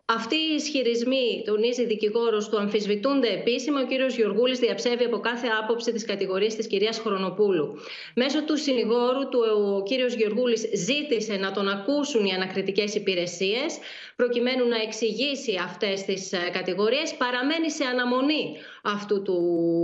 [0.07, 3.81] Αυτοί οι ισχυρισμοί, τονίζει δικηγόρος του, αμφισβητούνται επίσημα.
[3.81, 7.77] Ο κύριος Γιωργούλη διαψεύει από κάθε άποψη τις κατηγορίες της κυρίας Χρονοπούλου.
[8.15, 9.39] Μέσω του συνηγόρου του,
[9.77, 13.77] ο κύριος Γιωργούλη ζήτησε να τον ακούσουν οι ανακριτικές υπηρεσίες,
[14.15, 17.15] προκειμένου να εξηγήσει αυτές τις ε, κατηγορίες.
[17.15, 19.37] Παραμένει σε αναμονή αυτού του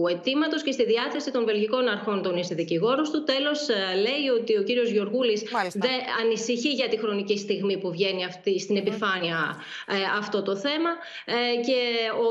[0.09, 3.23] αιτήματος και στη διάθεση των βελγικών αρχών, τονίζει δικηγόρος του.
[3.23, 8.25] Τέλος, ε, λέει ότι ο κύριος Γιωργούλη δεν ανησυχεί για τη χρονική στιγμή που βγαίνει
[8.25, 9.55] αυτή στην επιφάνεια
[9.87, 10.89] ε, αυτό το θέμα
[11.25, 11.79] ε, και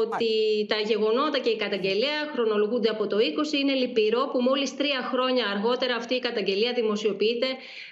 [0.01, 0.33] ότι
[0.69, 3.21] τα γεγονότα και η καταγγελία χρονολογούνται από το 20.
[3.61, 7.47] Είναι λυπηρό που μόλις τρία χρόνια αργότερα αυτή η καταγγελία δημοσιοποιείται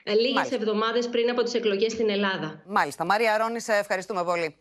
[0.05, 2.63] ε, λίγες εβδομάδες πριν από τις εκλογές στην Ελλάδα.
[2.67, 3.05] Μάλιστα.
[3.05, 4.57] Μαρία Ρόνη, σε ευχαριστούμε πολύ.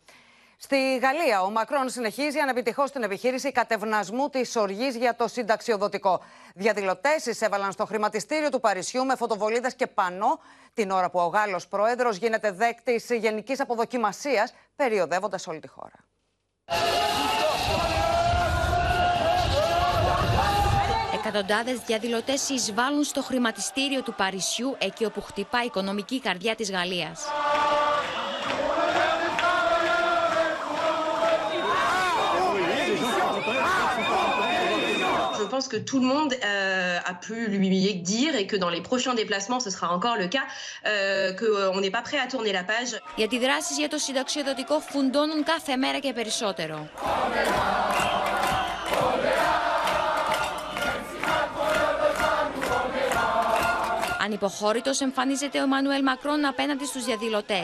[0.60, 6.20] Στη Γαλλία, ο Μακρόν συνεχίζει ανεπιτυχώς την επιχείρηση κατευνασμού της οργής για το συνταξιοδοτικό.
[6.54, 10.40] Διαδηλωτές εισέβαλαν στο χρηματιστήριο του Παρισιού με φωτοβολίδες και πανό
[10.74, 15.96] την ώρα που ο Γάλλος πρόεδρος γίνεται δέκτης γενικής αποδοκιμασίας, περιοδεύοντας όλη τη χώρα.
[21.14, 27.26] Εκατοντάδες διαδηλωτές εισβάλλουν στο χρηματιστήριο του Παρισιού, εκεί όπου χτυπά η οικονομική καρδιά της Γαλλίας.
[35.53, 39.15] pense que tout le monde euh, a pu lui dire et que dans les prochains
[39.21, 40.45] déplacements, ce sera encore le cas,
[40.85, 42.91] euh, qu'on n'est pas prêt à tourner la page.
[43.15, 46.87] Οι αντιδράσει για το συνταξιοδοτικό φουντώνουν κάθε μέρα και περισσότερο.
[54.28, 57.62] Ανυποχώρητο εμφανίζεται ο Εμμανουέλ Μακρόν απέναντι στου διαδηλωτέ.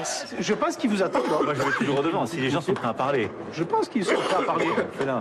[0.48, 1.28] Je pense qu'ils vous attendent.
[1.48, 2.24] Moi, je vais toujours devant.
[2.32, 3.24] Si les gens sont prêts à parler,
[3.58, 4.68] je pense qu'ils sont prêts à parler.
[4.96, 5.16] C'est là.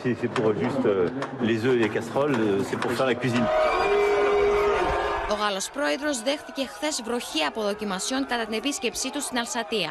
[0.00, 2.36] C'est c'est pour juste euh, les œufs et les casseroles.
[2.40, 3.46] euh, C'est pour faire la cuisine.
[5.30, 9.90] Ο Γάλλος πρόεδρος δέχτηκε χθες βροχή αποδοκιμασιών κατά την επίσκεψή του στην Αλσατία.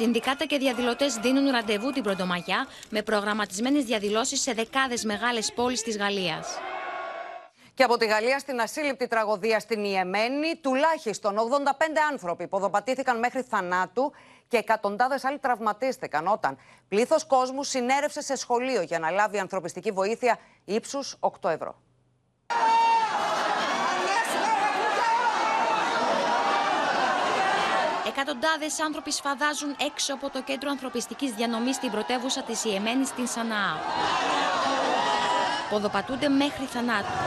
[0.00, 5.96] Συνδικάτα και διαδηλωτές δίνουν ραντεβού την Πρωτομαγιά με προγραμματισμένες διαδηλώσεις σε δεκάδες μεγάλες πόλεις της
[5.96, 6.58] Γαλλίας.
[7.74, 11.42] Και από τη Γαλλία στην ασύλληπτη τραγωδία στην Ιεμένη, τουλάχιστον 85
[12.10, 14.12] άνθρωποι ποδοπατήθηκαν μέχρι θανάτου
[14.48, 20.38] και εκατοντάδες άλλοι τραυματίστηκαν όταν πλήθος κόσμου συνέρευσε σε σχολείο για να λάβει ανθρωπιστική βοήθεια
[20.64, 21.74] ύψους 8 ευρώ.
[28.12, 33.76] Εκατοντάδες άνθρωποι σφαδάζουν έξω από το κέντρο ανθρωπιστικής διανομής στην πρωτεύουσα της Ιεμένη στην Σανάα.
[35.70, 37.18] Ποδοπατούνται μέχρι θανάτου.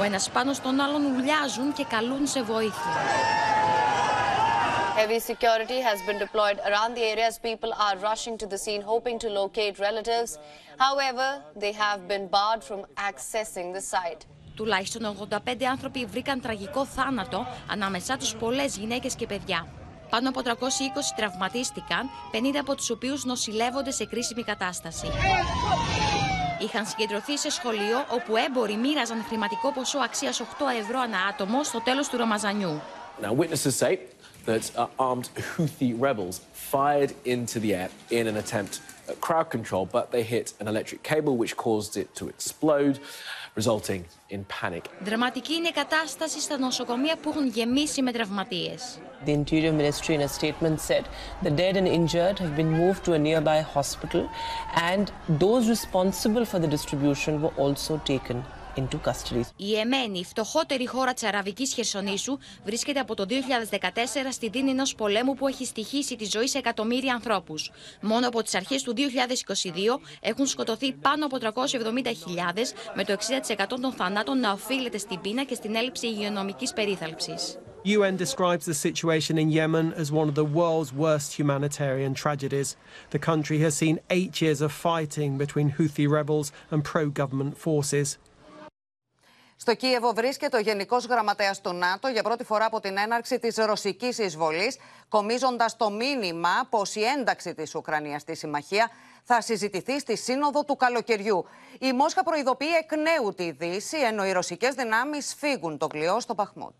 [0.00, 2.92] Ο ένας πάνω στον άλλον ουλιάζουν και καλούν σε βοήθεια.
[4.98, 8.82] Heavy security has been deployed around the area as people are rushing to the scene
[8.92, 10.30] hoping to locate relatives.
[10.86, 11.28] However,
[11.62, 12.80] they have been barred from
[13.10, 14.22] accessing the site.
[14.54, 19.77] Τουλάχιστον 85 άνθρωποι βρήκαν τραγικό θάνατο, ανάμεσά τους πολλές γυναίκες και παιδιά.
[20.10, 20.50] Πάνω από 320
[21.16, 25.06] τραυματίστηκαν, 50 από τους οποίους νοσηλεύονται σε κρίσιμη κατάσταση.
[26.60, 30.44] Είχαν συγκεντρωθεί σε σχολείο όπου έμποροι μοίραζαν χρηματικό ποσό αξίας 8
[30.80, 32.80] ευρώ ανά άτομο στο τέλος του Ραμαζανιού.
[33.22, 33.98] Now, witnesses say
[34.46, 36.36] that uh, armed Houthi rebels
[36.72, 37.88] fired into the air
[38.18, 38.80] in an attempt
[39.10, 42.96] at crowd control, but they hit an electric cable which caused it to explode,
[43.57, 44.81] resulting in panic.
[45.03, 48.99] Δραματική είναι η κατάσταση στα νοσοκομεία που έχουν γεμίσει με τραυματίες.
[49.25, 51.05] The Interior Ministry, in a statement, said
[51.43, 54.23] the dead and injured have been moved to a nearby hospital,
[54.93, 55.05] and
[55.43, 58.37] those responsible for the distribution were also taken
[58.78, 59.40] into custody.
[59.56, 64.94] Η Εμένη, η φτωχότερη χώρα της Αραβικής Χερσονήσου, βρίσκεται από το 2014 στη δίνη ενός
[64.94, 67.70] πολέμου που έχει στοιχήσει τη ζωή σε εκατομμύρια ανθρώπους.
[68.00, 73.92] Μόνο από τις αρχές του 2022 έχουν σκοτωθεί πάνω από 370.000, με το 60% των
[73.92, 77.58] θανάτων να οφείλεται στην πείνα και στην έλλειψη υγειονομικής περίθαλψης.
[77.84, 82.76] UN describes the situation in Yemen as one of the world's worst humanitarian tragedies.
[83.10, 88.18] The country has seen eight years of fighting between Houthi rebels and pro government forces.
[89.60, 93.56] Στο Κίεβο βρίσκεται ο Γενικός Γραμματέας του ΝΑΤΟ για πρώτη φορά από την έναρξη της
[93.56, 94.76] ρωσικής εισβολής,
[95.08, 98.90] κομίζοντας το μήνυμα πως η ένταξη της Ουκρανίας στη συμμαχία
[99.24, 101.44] θα συζητηθεί στη Σύνοδο του Καλοκαιριού.
[101.78, 106.34] Η Μόσχα προειδοποιεί εκ νέου τη Δύση, ενώ οι ρωσικές δυνάμεις φύγουν το κλειό στο
[106.34, 106.74] Παχμούτ.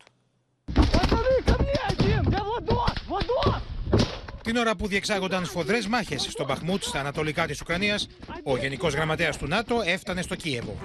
[4.49, 8.09] Την ώρα που διεξάγονταν σφοδρές μάχες στο Μπαχμούτ, στα ανατολικά της Ουκρανίας,
[8.43, 10.79] ο Γενικός Γραμματέας του ΝΑΤΟ έφτανε στο Κίεβο.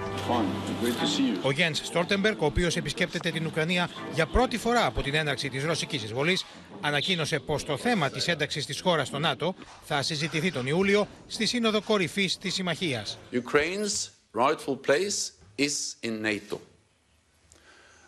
[1.42, 5.64] Ο Γιέν Στόλτεμπεργκ, ο οποίος επισκέπτεται την Ουκρανία για πρώτη φορά από την έναρξη της
[5.64, 6.44] ρωσικής εισβολής,
[6.80, 9.54] ανακοίνωσε πως το θέμα της ένταξης της χώρας στο ΝΑΤΟ
[9.84, 13.18] θα συζητηθεί τον Ιούλιο στη Σύνοδο Κορυφής της Συμμαχίας.
[13.32, 16.60] Ukraine's rightful place is in NATO.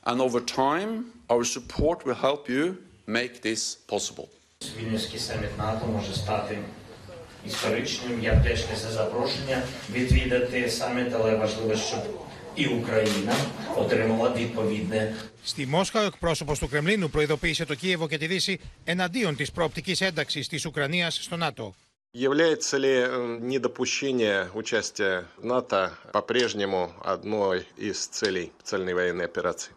[0.04, 0.90] And over time,
[1.30, 2.76] our support will help you
[3.06, 4.28] make this possible.
[4.77, 6.57] Вільнюський саміт НАТО може стати
[7.45, 8.23] історичним.
[8.23, 11.99] Я теж несе запрошення відвідати саміт, але важливо, щоб
[12.57, 13.35] и Украина
[13.75, 19.35] отримала відповідне Στη Μόσχα, ο εκπρόσωπο του Κρεμλίνου προειδοποίησε το Κίεβο και τη Δύση εναντίον
[19.35, 21.75] τη προοπτική ένταξη τη Ουκρανία στο ΝΑΤΟ.
[22.13, 29.71] Является ли э, недопущение участия в НАТО по-прежнему одной из целей цельной военной операции?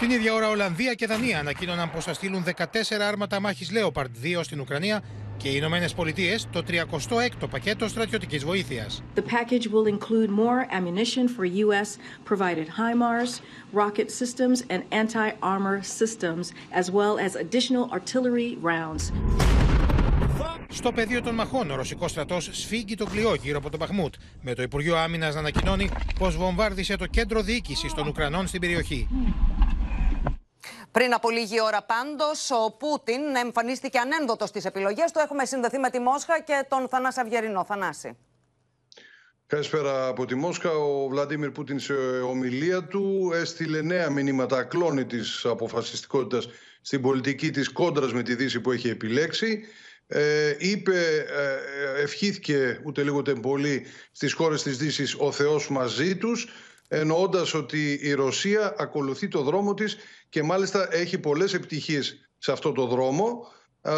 [0.00, 2.64] Την ίδια ώρα, Ολλανδία και Δανία ανακοίνωναν πως θα στείλουν 14
[3.08, 5.02] άρματα μάχης Leopard 2 στην Ουκρανία
[5.36, 9.02] και οι Ηνωμένες Πολιτείες το 36ο πακέτο στρατιωτικής βοήθειας.
[9.14, 11.88] The package will include more ammunition for U.S.
[12.24, 13.40] provided HIMARS,
[13.72, 16.44] rocket systems, and anti armor systems,
[16.80, 19.12] as well as additional artillery rounds.
[20.68, 24.54] Στο πεδίο των μαχών, ο ρωσικός στρατός σφίγγει το πλοιό γύρω από τον Παχμούτ, με
[24.54, 29.08] το Υπουργείο Άμυνας να ανακοινώνει πως βομβάρδισε το κέντρο διοίκησης των Ουκρανών στην περιοχή.
[30.92, 35.18] Πριν από λίγη ώρα πάντως, ο Πούτιν εμφανίστηκε ανένδοτος στις επιλογές του.
[35.18, 37.64] Έχουμε συνδεθεί με τη Μόσχα και τον Θανάση Αυγερινό.
[37.64, 38.16] Θανάση.
[39.46, 40.70] Καλησπέρα από τη Μόσχα.
[40.70, 41.92] Ο Βλαντίμιρ Πούτιν σε
[42.28, 46.48] ομιλία του έστειλε νέα μηνύματα κλόνη της αποφασιστικότητας
[46.80, 49.64] στην πολιτική της κόντρας με τη Δύση που έχει επιλέξει.
[50.06, 51.26] Ε, είπε,
[51.96, 56.48] ε, ευχήθηκε ούτε λίγο πολύ στις χώρες της Δύσης ο Θεός μαζί τους
[56.92, 59.96] εννοώντας ότι η Ρωσία ακολουθεί το δρόμο της
[60.28, 63.52] και μάλιστα έχει πολλές επιτυχίες σε αυτό το δρόμο.
[63.82, 63.92] Ε,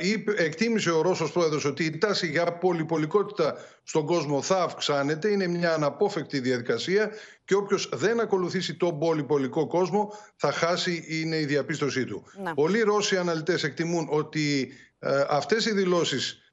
[0.00, 5.28] είπε, εκτίμησε ο Ρώσος πρόεδρος ότι η τάση για πολυπολικότητα στον κόσμο θα αυξάνεται.
[5.30, 7.10] Είναι μια αναπόφευκτη διαδικασία
[7.44, 12.24] και όποιος δεν ακολουθήσει τον πολυπολικό κόσμο θα χάσει, είναι η διαπίστωσή του.
[12.42, 12.54] Να.
[12.54, 16.45] Πολλοί Ρώσοι αναλυτές εκτιμούν ότι ε, αυτές οι δηλώσεις προε-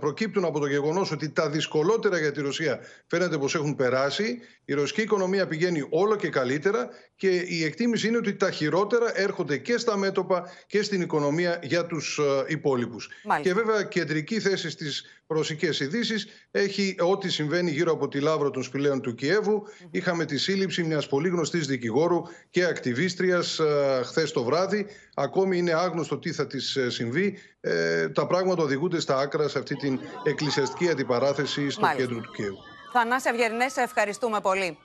[0.00, 4.38] προκύπτουν από το γεγονός ότι τα δυσκολότερα για τη Ρωσία φαίνεται πως έχουν περάσει.
[4.64, 9.58] Η ρωσική οικονομία πηγαίνει όλο και καλύτερα και η εκτίμηση είναι ότι τα χειρότερα έρχονται
[9.58, 13.08] και στα μέτωπα και στην οικονομία για τους ε, υπόλοιπους.
[13.24, 13.54] Μάλιστα.
[13.54, 18.62] Και βέβαια κεντρική θέση στις ρωσικές ειδήσεις έχει ό,τι συμβαίνει γύρω από τη λάβρο των
[18.62, 19.62] σπηλαίων του Κιέβου.
[19.90, 24.86] Είχαμε τη σύλληψη μιας πολύ γνωστής δικηγόρου και ακτιβίστριας ε, χθες το βράδυ.
[25.18, 27.38] Ακόμη είναι άγνωστο τι θα της ε, συμβεί.
[27.60, 32.06] Ε, τα πράγματα οδηγούνται στα άκρα σε αυτή την εκκλησιαστική αντιπαράθεση στο Μάλιστα.
[32.06, 32.58] κέντρο του Κιέβου.
[32.92, 34.78] Θανάση Αυγερινές, σε ευχαριστούμε πολύ.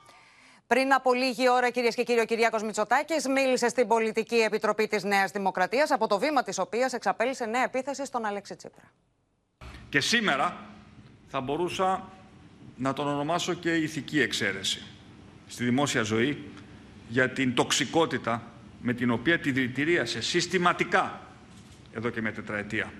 [0.67, 5.03] Πριν από λίγη ώρα, κυρίες και κύριοι, ο Κυριάκος Μητσοτάκης μίλησε στην Πολιτική Επιτροπή της
[5.03, 8.91] Νέας Δημοκρατίας, από το βήμα της οποίας εξαπέλυσε νέα επίθεση στον Αλέξη Τσίπρα.
[9.89, 10.57] Και σήμερα
[11.27, 12.09] θα μπορούσα
[12.75, 14.81] να τον ονομάσω και ηθική εξαίρεση
[15.47, 16.51] στη δημόσια ζωή
[17.07, 18.50] για την τοξικότητα
[18.81, 21.21] με την οποία τη δηλητηρίασε συστηματικά
[21.93, 22.93] εδώ και μια τετραετία.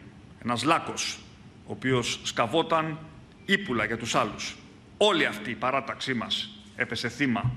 [0.44, 1.20] Ένας λάκκος,
[1.66, 2.98] ο οποίος σκαβόταν
[3.46, 4.58] ύπουλα για τους άλλους.
[4.98, 7.52] Όλη αυτή η παράταξή μας έπεσε θύμα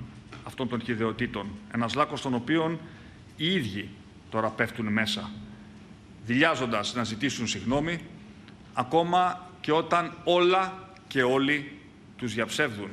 [0.45, 1.49] αυτών των χειδεοτήτων.
[1.75, 2.79] Ένας λάκκος τον οποίον
[3.37, 3.89] οι ίδιοι
[4.31, 5.31] τώρα πέφτουν μέσα,
[6.25, 8.01] δηλιάζοντας να ζητήσουν συγγνώμη,
[8.75, 11.79] ακόμα και όταν όλα και όλοι
[12.17, 12.91] τους διαψεύδουν.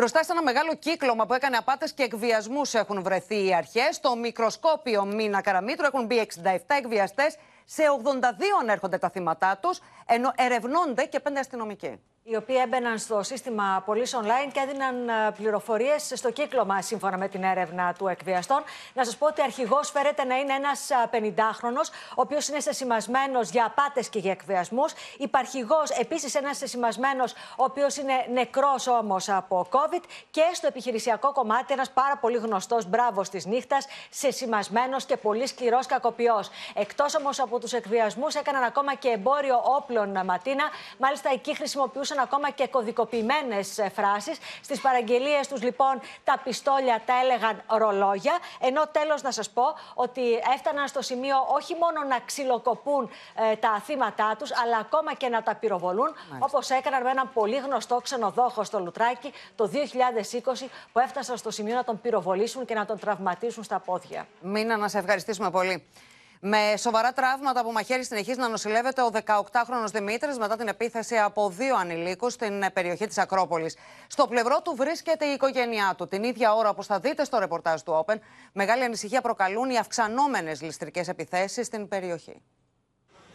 [0.00, 3.94] Μπροστά σε ένα μεγάλο κύκλωμα που έκανε απάτες και εκβιασμούς έχουν βρεθεί οι αρχές.
[3.94, 7.36] Στο μικροσκόπιο Μίνα Καραμίτρου έχουν μπει 67 εκβιαστές.
[7.64, 8.20] Σε 82
[8.60, 12.00] ανέρχονται τα θύματά τους, ενώ ερευνώνται και πέντε αστυνομικοί.
[12.22, 14.94] Οι οποίοι έμπαιναν στο σύστημα Police Online και έδιναν
[15.36, 18.62] πληροφορίες στο κύκλωμα σύμφωνα με την έρευνα του εκβιαστών.
[18.94, 23.64] Να σας πω ότι αρχηγός φέρεται να είναι ένας 50χρονο, ο οποίος είναι σεσημασμένος για
[23.64, 24.92] απάτες και για εκβιασμούς.
[25.18, 30.02] Υπαρχηγός επίσης ένας σεσημασμένος, ο οποίος είναι νεκρός όμως από COVID.
[30.30, 35.86] Και στο επιχειρησιακό κομμάτι ένας πάρα πολύ γνωστός μπράβος της νύχτας, σεσημασμένος και πολύ σκληρός
[35.86, 36.50] κακοποιός.
[36.74, 40.64] Εκτός όμως από τους εκβιασμούς, έκαναν ακόμα και εμπόριο όπλων ματίνα.
[40.98, 44.38] Μάλιστα, εκεί χρησιμοποιούσαν ακόμα και κωδικοποιημένες φράσεις.
[44.62, 48.38] Στις παραγγελίες τους, λοιπόν, τα πιστόλια τα έλεγαν ρολόγια.
[48.60, 49.62] Ενώ τέλος να σας πω
[49.94, 50.22] ότι
[50.54, 53.10] έφταναν στο σημείο όχι μόνο να ξυλοκοπούν
[53.52, 57.56] ε, τα θύματα τους, αλλά ακόμα και να τα πυροβολούν, όπως έκαναν με έναν πολύ
[57.56, 62.86] γνωστό ξενοδόχο στο Λουτράκι το 2020, που έφτασαν στο σημείο να τον πυροβολήσουν και να
[62.86, 64.26] τον τραυματίσουν στα πόδια.
[64.40, 65.86] Μίνα, να σε ευχαριστήσουμε πολύ.
[66.42, 71.50] Με σοβαρά τραύματα από μαχαίρι συνεχίζει να νοσηλεύεται ο 18χρονο Δημήτρης μετά την επίθεση από
[71.50, 73.76] δύο ανηλίκους στην περιοχή της Ακρόπολης.
[74.06, 76.08] Στο πλευρό του βρίσκεται η οικογένειά του.
[76.08, 78.16] Την ίδια ώρα, όπω θα δείτε στο ρεπορτάζ του Open,
[78.52, 82.42] μεγάλη ανησυχία προκαλούν οι αυξανόμενες ληστρικές επιθέσεις στην περιοχή.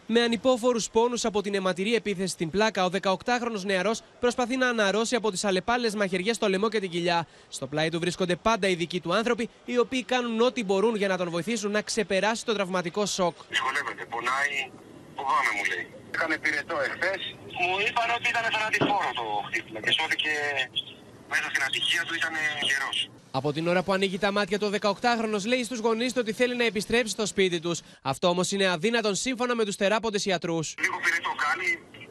[0.06, 5.14] Με ανυπόφορους πόνους από την αιματηρή επίθεση στην πλάκα, ο 18χρονο νεαρός προσπαθεί να αναρρώσει
[5.14, 7.26] από τις αλλεπάλληλε μαχαιριές στο λαιμό και την κοιλιά.
[7.48, 11.08] Στο πλάι του βρίσκονται πάντα οι δικοί του άνθρωποι, οι οποίοι κάνουν ό,τι μπορούν για
[11.08, 13.36] να τον βοηθήσουν να ξεπεράσει το τραυματικό σοκ.
[13.48, 14.70] Δυσκολεύεται, πονάει,
[15.16, 15.86] φοβάμαι μου λέει.
[16.14, 17.20] Έκανε πυρετό εχθές.
[17.60, 20.32] Μου είπαν ότι ήταν θανατηφόρο το χτύπημα και σώθηκε
[21.28, 22.32] μέσα στην ατυχία του ήταν
[22.68, 23.10] γερός.
[23.30, 26.56] Από την ώρα που ανοίγει τα μάτια το 18χρονο, λέει στους γονείς του ότι θέλει
[26.56, 27.80] να επιστρέψει στο σπίτι τους.
[28.02, 30.74] Αυτό όμως είναι αδύνατον σύμφωνα με τους θεράποντες ιατρούς.
[30.80, 31.68] Λίγο πυρετό κάνει.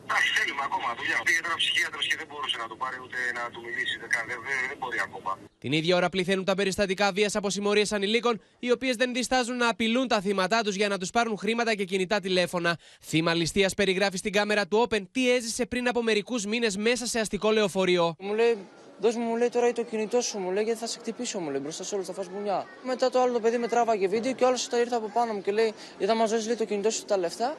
[0.08, 1.18] Εντάξει, θέλουμε ακόμα δουλειά.
[1.24, 3.96] Πήγε τώρα ψυχίατρος και δεν μπορούσε να το πάρει ούτε να του μιλήσει.
[4.00, 4.38] Δεν, δεν,
[4.70, 5.38] δεν μπορεί ακόμα.
[5.60, 9.70] Την ίδια ώρα πληθαίνουν τα περιστατικά βίας από συμμορίες ανηλίκων, οι οποίες δεν διστάζουν να
[9.70, 12.78] απειλούν τα θύματά τους για να τους πάρουν χρήματα και κινητά τηλέφωνα.
[13.02, 17.20] Θύμα ληστείας περιγράφει στην κάμερα του Open τι έζησε πριν από μερικούς μήνες μέσα σε
[17.20, 18.16] αστικό λεωφορείο.
[18.20, 18.58] Μου λέει
[19.00, 21.50] Δώσ' μου, μου λέει τώρα το κινητό σου, μου λέει γιατί θα σε χτυπήσω, μου
[21.50, 22.66] λέει μπροστά σε όλους, θα φας μπουνιά.
[22.84, 25.42] Μετά το άλλο το παιδί με τράβαγε βίντεο και όλο τα ήρθε από πάνω μου
[25.42, 27.58] και λέει: Ή θα μας δώσεις το κινητό σου τα λεφτά,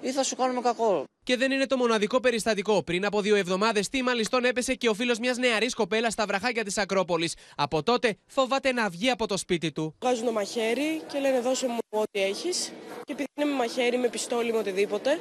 [0.00, 1.04] ή θα σου κάνουμε κακό.
[1.24, 2.82] Και δεν είναι το μοναδικό περιστατικό.
[2.82, 6.64] Πριν από δύο εβδομάδες, τι μαλιστόν έπεσε και ο φίλος μιας νεαρής κοπέλας στα βραχάκια
[6.64, 7.34] της Ακρόπολης.
[7.56, 9.94] Από τότε φοβάται να βγει από το σπίτι του.
[10.00, 12.72] Βγάζουν το μαχαίρι και λένε: Δώσε μου ό,τι έχεις.
[13.04, 15.20] Και επειδή είναι με μαχαίρι, με πιστόλι, με οτιδήποτε,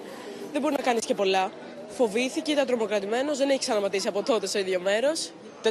[0.51, 1.51] δεν μπορεί να κάνεις και πολλά.
[1.95, 5.31] Φοβήθηκε, ήταν τρομοκρατημένος, δεν έχει ξαναματήσει από τότε στο ίδιο μέρος.
[5.63, 5.69] 426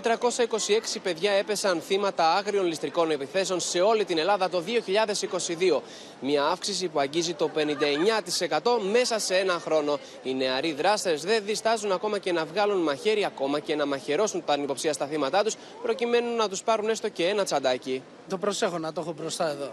[1.03, 4.63] παιδιά έπεσαν θύματα άγριων ληστρικών επιθέσεων σε όλη την Ελλάδα το
[5.79, 5.83] 2022.
[6.21, 9.99] Μια αύξηση που αγγίζει το 59% μέσα σε ένα χρόνο.
[10.23, 14.53] Οι νεαροί δράστες δεν διστάζουν ακόμα και να βγάλουν μαχαίρι, ακόμα και να μαχαιρώσουν τα
[14.53, 18.03] ανυποψία στα θύματα τους, προκειμένου να τους πάρουν έστω και ένα τσαντάκι.
[18.29, 19.71] Το προσέχω να το έχω μπροστά εδώ,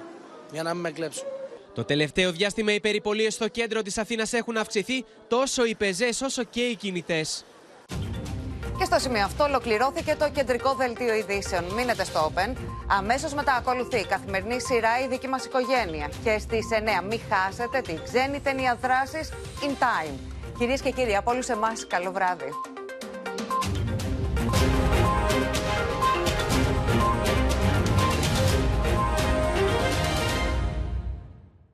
[0.52, 1.39] για να μην με κλέψουν.
[1.74, 6.44] Το τελευταίο διάστημα οι περιπολίες στο κέντρο της Αθήνας έχουν αυξηθεί τόσο οι πεζές όσο
[6.44, 7.44] και οι κινητές.
[8.80, 11.64] Και στο σημείο αυτό ολοκληρώθηκε το κεντρικό δελτίο ειδήσεων.
[11.64, 12.56] Μείνετε στο Open.
[12.88, 16.10] Αμέσως μετά ακολουθεί η καθημερινή σειρά Η δική μας οικογένεια.
[16.24, 16.68] Και στις
[17.02, 19.30] 9 μην χάσετε την ξένη ταινία δράσης
[19.62, 20.14] In Time.
[20.58, 22.50] Κυρίες και κύριοι, από όλους εμάς, καλό βράδυ.